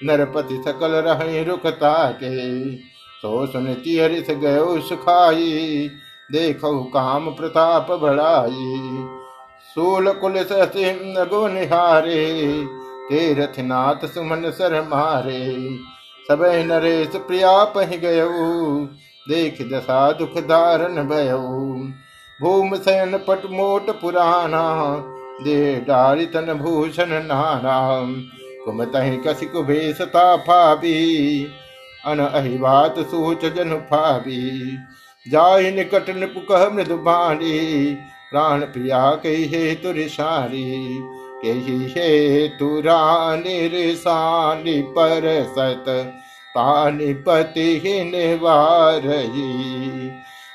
नरपति 0.00 0.62
सकल 0.66 0.94
रहे 1.04 1.42
रुखता 1.44 1.94
के 2.14 2.74
तो 3.22 3.46
सुन 3.46 3.72
तिहरिस 3.74 4.30
गयो 4.32 4.80
सुखाई, 4.80 5.88
देखो 6.30 6.72
काम 6.90 7.30
प्रताप 7.30 7.90
बढ़ाई। 8.02 9.06
सूल 9.68 10.12
कुल 10.12 10.42
सगो 10.44 11.46
निहारे 11.48 12.24
तीरथ 13.08 13.58
नाथ 13.60 14.06
सुमन 14.06 14.50
सर 14.50 14.80
मारे। 14.84 15.40
सब 16.26 16.42
नरेश 16.66 17.16
प्रिया 17.18 17.52
पह 17.66 17.96
गयो, 17.96 18.28
देख 19.26 19.62
दशा 19.72 20.10
दुख 20.12 20.38
धारण 20.44 21.02
भयो। 21.08 21.38
भूम 22.40 22.74
सयन 22.76 23.16
पट 23.28 23.50
मोट 23.50 23.90
पुराना 24.00 24.62
दे 25.42 25.74
डारी 25.80 26.26
तन 26.26 26.52
भूषण 26.54 27.10
नाना। 27.10 27.78
कुमतहि 28.64 29.16
कसी 29.16 29.46
कुभेशता 29.46 30.36
फाबी 30.36 30.96
अन 32.06 32.18
अहिवात 32.18 32.98
सूच 32.98 33.44
जन 33.44 33.74
फाबी 33.90 34.78
जाय 35.26 35.70
निकट 35.70 36.10
निपुकह 36.10 36.68
मृदु 36.70 36.96
बाणी 36.96 37.58
प्राण 38.30 38.60
प्रिया 38.60 39.10
कही 39.10 39.44
हे 39.44 39.74
तुरिशारी 39.74 41.00
कही 41.44 41.76
हे 41.90 42.48
तुरानी 42.48 43.68
पर 44.82 45.28
सत। 45.48 45.84
पानीपति 46.56 47.68
निवारही। 48.06 49.48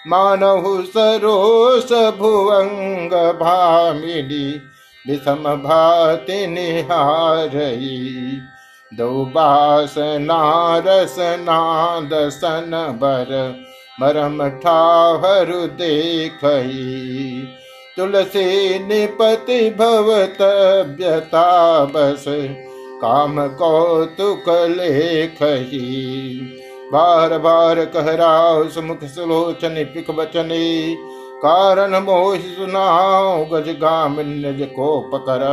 मानहु 0.08 0.82
सरोस 0.82 1.91
भुवंग 2.17 3.12
भामिनी। 3.12 4.62
विषम 5.07 5.43
भाति 5.63 6.45
निहारई 6.47 7.89
दो 8.91 9.09
बास 9.25 9.95
नारस 10.21 11.15
नादसन 11.39 12.71
बर 13.01 13.31
मरम 14.01 14.47
ठाहरु 14.59 15.65
देखई 15.79 16.83
तुलसी 17.97 18.47
निपति 18.79 19.59
भवतव्यता 19.79 21.45
बस 21.85 22.25
काम 23.01 23.47
कौतुक 23.57 24.49
लेखही 24.69 25.79
बार 26.93 27.37
बार 27.39 27.83
कहराव 27.87 28.67
सुमुख 28.69 29.03
सुलोचन 29.05 29.83
पिक 29.93 30.11
बचने 30.11 30.65
कारण 31.38 31.95
मोह 32.04 32.38
सुनाओ, 32.38 33.45
गज 33.45 33.69
गामिन्य 33.69 34.65
को 34.65 35.00
पकर 35.13 35.43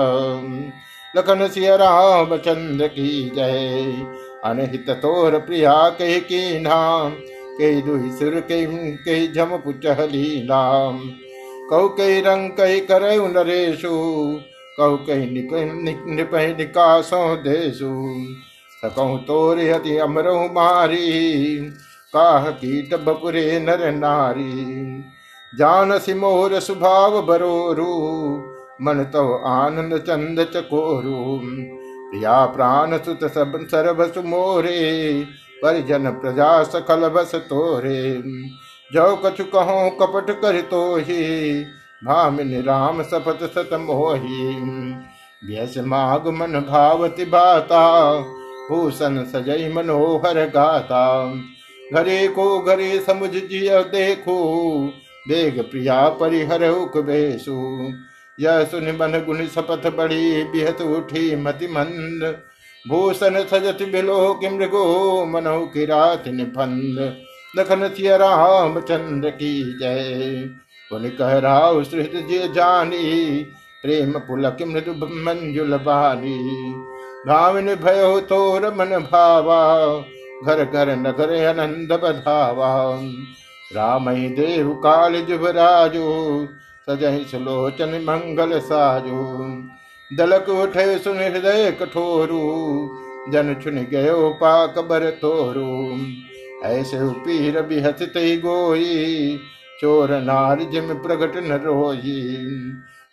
लखन 1.17 1.47
सिय 1.49 1.77
राम 1.77 2.37
चंद्र 2.37 2.87
की 2.87 3.11
जय। 3.37 4.07
अनहित 4.45 4.91
तोर 4.91 5.39
प्रिया 5.39 5.75
कह 5.91 6.19
की 6.19 6.61
नाम 6.61 7.11
कई 7.59 7.83
दुहि 7.83 8.11
सुर 8.11 8.41
कई 8.51 9.27
झम 9.37 9.57
पुचहली 9.57 10.43
नाम। 10.45 10.99
कौ 11.71 11.89
कई 11.89 12.21
रंग 12.21 12.51
कई 12.51 12.81
कर 12.81 13.03
नरेशु 13.29 13.91
कौ 14.77 14.97
कई 14.97 15.27
निप, 15.27 16.35
निकासो 16.59 17.37
देशु। 17.37 17.91
सकहु 18.83 19.17
तोर 19.19 19.61
हति 19.61 19.97
अमरहु 19.99 20.45
मारी, 20.45 21.59
काह 22.15 22.51
कीट 22.51 22.95
बपुरे 22.95 23.61
नर 23.61 23.93
नारी। 23.93 25.05
जान 25.59 25.99
सिमोर 25.99 26.59
सुभाव 26.61 27.21
बरोरु। 27.23 27.93
मन 28.83 29.03
तो 29.05 29.23
आनंद 29.47 29.97
चंद 29.99 30.41
चकोरु। 30.55 31.41
प्रिया 32.11 32.45
प्राण 32.47 32.97
सुत 32.99 33.25
सब 33.25 33.53
सर्वसु 33.65 34.23
मोरे 34.23 34.81
परिजन 35.63 36.11
प्रजा 36.13 36.63
सकल 36.63 37.09
बस 37.09 37.35
तोरे 37.35 38.23
जो 38.91 39.05
कछु 39.17 39.45
कहो, 39.45 39.91
कपट 39.91 40.31
कर 40.41 40.61
तो 40.61 40.97
ही 40.97 41.61
भामिन 42.05 42.63
राम 42.63 43.03
सपत 43.03 43.39
सत 43.55 43.71
मोही 43.75 44.51
व्यस 45.43 45.75
माग 45.79 46.29
मन 46.29 46.61
भावति 46.69 47.25
बाता 47.25 47.83
भूषण 48.69 49.23
सजई 49.25 49.73
मनोहर 49.73 50.45
गाता। 50.49 51.05
घरे 51.95 52.27
को 52.29 52.59
घरे 52.61 52.99
समुझ 52.99 53.31
जिय 53.31 53.83
देखो। 53.89 54.37
देग 55.29 55.61
प्रिया 55.61 56.09
परिहर 56.09 56.71
बेसु 56.97 57.89
यह 58.41 58.65
सुन 58.65 58.85
मन 58.85 59.23
गुण 59.27 59.47
सपथ 59.47 59.97
बड़ी, 59.97 60.45
बिहत 60.45 60.81
उठी 60.81 61.37
मति 61.37 61.67
मंद 61.67 62.39
भूषण 62.89 63.45
सजत 63.45 63.79
बिलो 63.93 64.35
कि 64.35 64.49
मृगो 64.49 65.25
मनो 65.25 65.67
की 65.67 65.85
रात 65.85 66.29
निफंद 66.29 67.17
लखन 67.57 67.83
राम 68.17 68.81
चंद्र 68.81 69.31
की 69.31 69.79
जय। 69.79 70.45
पुन 70.91 71.09
कह 71.09 71.39
राव 71.39 71.85
सुहृद 71.85 72.27
जे 72.31 72.49
जानी, 72.49 73.39
प्रेम 73.83 74.13
पुलक 74.13 74.57
मृदु 74.63 74.93
मंजुल 75.07 75.77
बानी। 75.77 76.75
भयो 77.75 78.21
तोर 78.21 78.75
मन 78.75 79.09
भावा, 79.13 79.99
घर 80.47 80.65
घर 80.65 80.97
नगर 80.97 81.47
आनंद 81.47 81.93
बधावा। 81.93 83.01
राम 83.73 84.11
देव 84.11 84.71
काल 84.75 85.21
जुभराजो 85.21 86.09
सजहि 86.89 87.25
सुलोचन 87.25 87.89
मंगल 87.89 88.59
साजो। 88.59 89.23
दलक 90.17 90.49
उठे 90.49 90.99
सुन 90.99 91.19
हृदय 91.19 91.71
कठोरु, 91.71 92.41
जन 93.33 93.55
चुन 93.55 93.77
गयो 93.91 94.29
पाक 94.31 94.79
बर 94.79 95.11
तोरु। 95.11 95.97
ऐसे 96.65 96.99
पीर 97.03 97.63
बिहत 97.63 98.03
गोई, 98.17 99.39
चोर 99.81 100.11
नार 100.11 100.63
जिम 100.63 100.95
प्रगट 100.95 101.37
न 101.37 101.53
रोही 101.53 102.21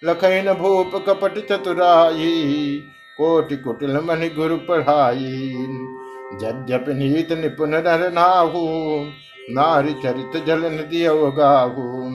लखन 0.03 0.53
भूप 0.59 0.91
कपट 1.09 1.47
चतुराई, 1.47 2.83
कोटि 3.17 3.57
कुटिल 3.57 3.97
मन 3.97 4.29
गुरु 4.35 4.57
पढ़ाई। 4.57 5.53
जद्यप 6.33 6.85
नीत 6.89 7.31
निपुण 7.31 7.69
नर 7.69 8.11
नाहू 8.13 8.67
नारी 9.49 9.93
चरित 9.93 10.45
जल 10.45 10.59
नदी 10.59 11.03
अवगाहू 11.05 12.09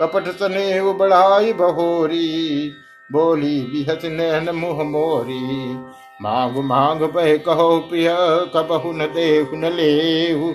कपट 0.00 0.24
स्नेह 0.28 0.92
बढ़ाई 0.92 1.52
बहोरी, 1.52 2.72
बोली 3.12 3.60
बिहस 3.60 4.04
नैन 4.04 4.54
मुह 4.54 4.82
मोरी। 4.82 5.74
मांग 6.22 6.56
मांग 6.56 7.00
बह 7.00 7.36
कहो 7.36 7.78
प्रिय, 7.78 8.08
कबहु 8.54 8.92
न 8.92 9.06
देहु 9.06 9.56
न 9.56 9.64
लेहु। 9.64 10.52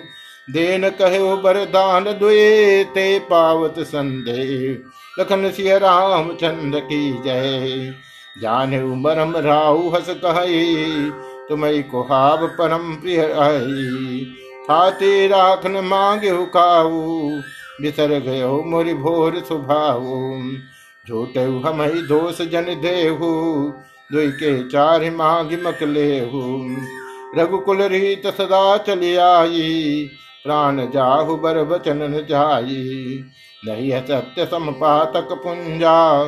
देन 0.51 0.89
कहो 0.89 1.37
बरदान 1.37 2.03
दुए 2.03 2.83
ते 2.83 3.19
पावत 3.19 3.75
संदेह। 3.79 4.77
लखन 5.19 5.49
सिय 5.51 5.77
राम 5.77 6.33
चंद्र 6.33 6.79
की 6.79 7.11
जय। 7.25 7.93
जाने 8.41 8.83
मरम 8.83 9.37
राहु 9.37 9.89
हस 9.89 10.09
कहे, 10.09 11.09
तुम्हें 11.49 11.89
कुहाब 11.89 12.45
परम 12.47 12.95
प्रिय 12.95 13.21
आई 13.21 14.35
थाते 14.69 15.27
राखन 15.27 15.79
मांगे 15.85 16.31
काऊ 16.45 17.29
बिसर 17.81 18.11
गयो 18.19 18.51
मोरि 18.63 18.93
भोर 18.93 19.39
सुभाऊ 19.39 20.41
झूठ 21.05 21.37
हम 21.65 21.83
दोष 22.07 22.41
जन 22.41 22.65
देहु, 22.81 23.29
दुई 24.11 24.27
के 24.31 24.51
चार 24.69 25.09
मांग 25.11 25.51
मकलेहु 25.63 26.41
रघुकुल 27.37 27.81
रीत 27.83 28.27
सदा 28.27 28.77
चली 28.77 29.15
आई, 29.15 30.09
प्राण 30.43 30.89
जाहु 30.91 31.35
बर 31.35 31.63
बचन 31.63 32.25
जाई। 32.29 33.23
नहीं 33.63 33.89
है 33.91 34.01
सत्य 34.01 34.45
समपातक 34.45 35.31
पुंजा, 35.33 36.23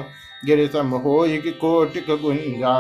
गिर 0.46 0.68
सम 0.68 0.90
हो 0.98 1.26
कोटिक 1.62 2.10
गुंजा। 2.22 2.76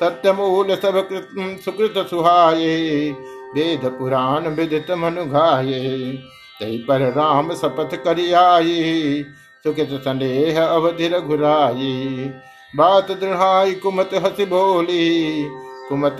सत्य 0.00 0.32
मूल 0.32 0.74
सब 0.74 0.98
कृत 1.08 1.60
सुकृत 1.64 2.06
सुहाये 2.06 3.10
वेद 3.56 3.84
पुराण 3.98 4.48
विदित 4.48 4.90
मनु 4.90 5.24
घाये। 5.24 6.12
तही 6.60 6.78
पर 6.78 7.00
राम 7.12 7.52
शपथ 7.54 7.94
करियाई 8.04 9.24
सुखित 9.64 9.90
संदेह 10.00 10.62
अवधि 10.64 11.08
रघुराई। 11.08 12.30
बात 12.74 13.10
दृढ़ाई 13.10 13.74
कुमत 13.74 14.10
हसी 14.14 14.44
बोली, 14.44 15.44
कुमत 15.88 16.16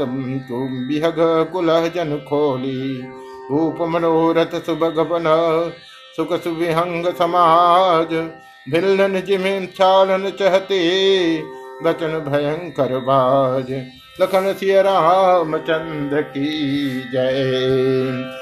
तुम 0.48 0.68
बिहग 0.88 1.16
कुलह 1.52 1.88
जन 1.88 2.16
खोली। 2.28 3.02
रूप 3.50 3.78
मनोरथ 3.88 4.54
सुभगवन 4.66 5.24
सुख 6.16 6.32
सुविहंग 6.42 7.06
समाज। 7.14 8.14
भिल्लन 8.68 9.20
जिमिन 9.20 9.66
चालन 9.66 10.30
चहते, 10.30 10.80
बचन 11.84 12.18
भयंकर 12.28 12.98
बाज। 13.00 13.72
लखन 14.20 14.52
सिय 14.52 14.82
रामचंद्र 14.82 16.20
की 16.22 16.44
जय। 17.12 18.32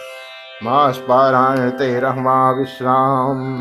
मास 0.62 0.96
पारायण 0.98 1.70
तेरह 1.70 2.12
विश्राम। 2.58 3.56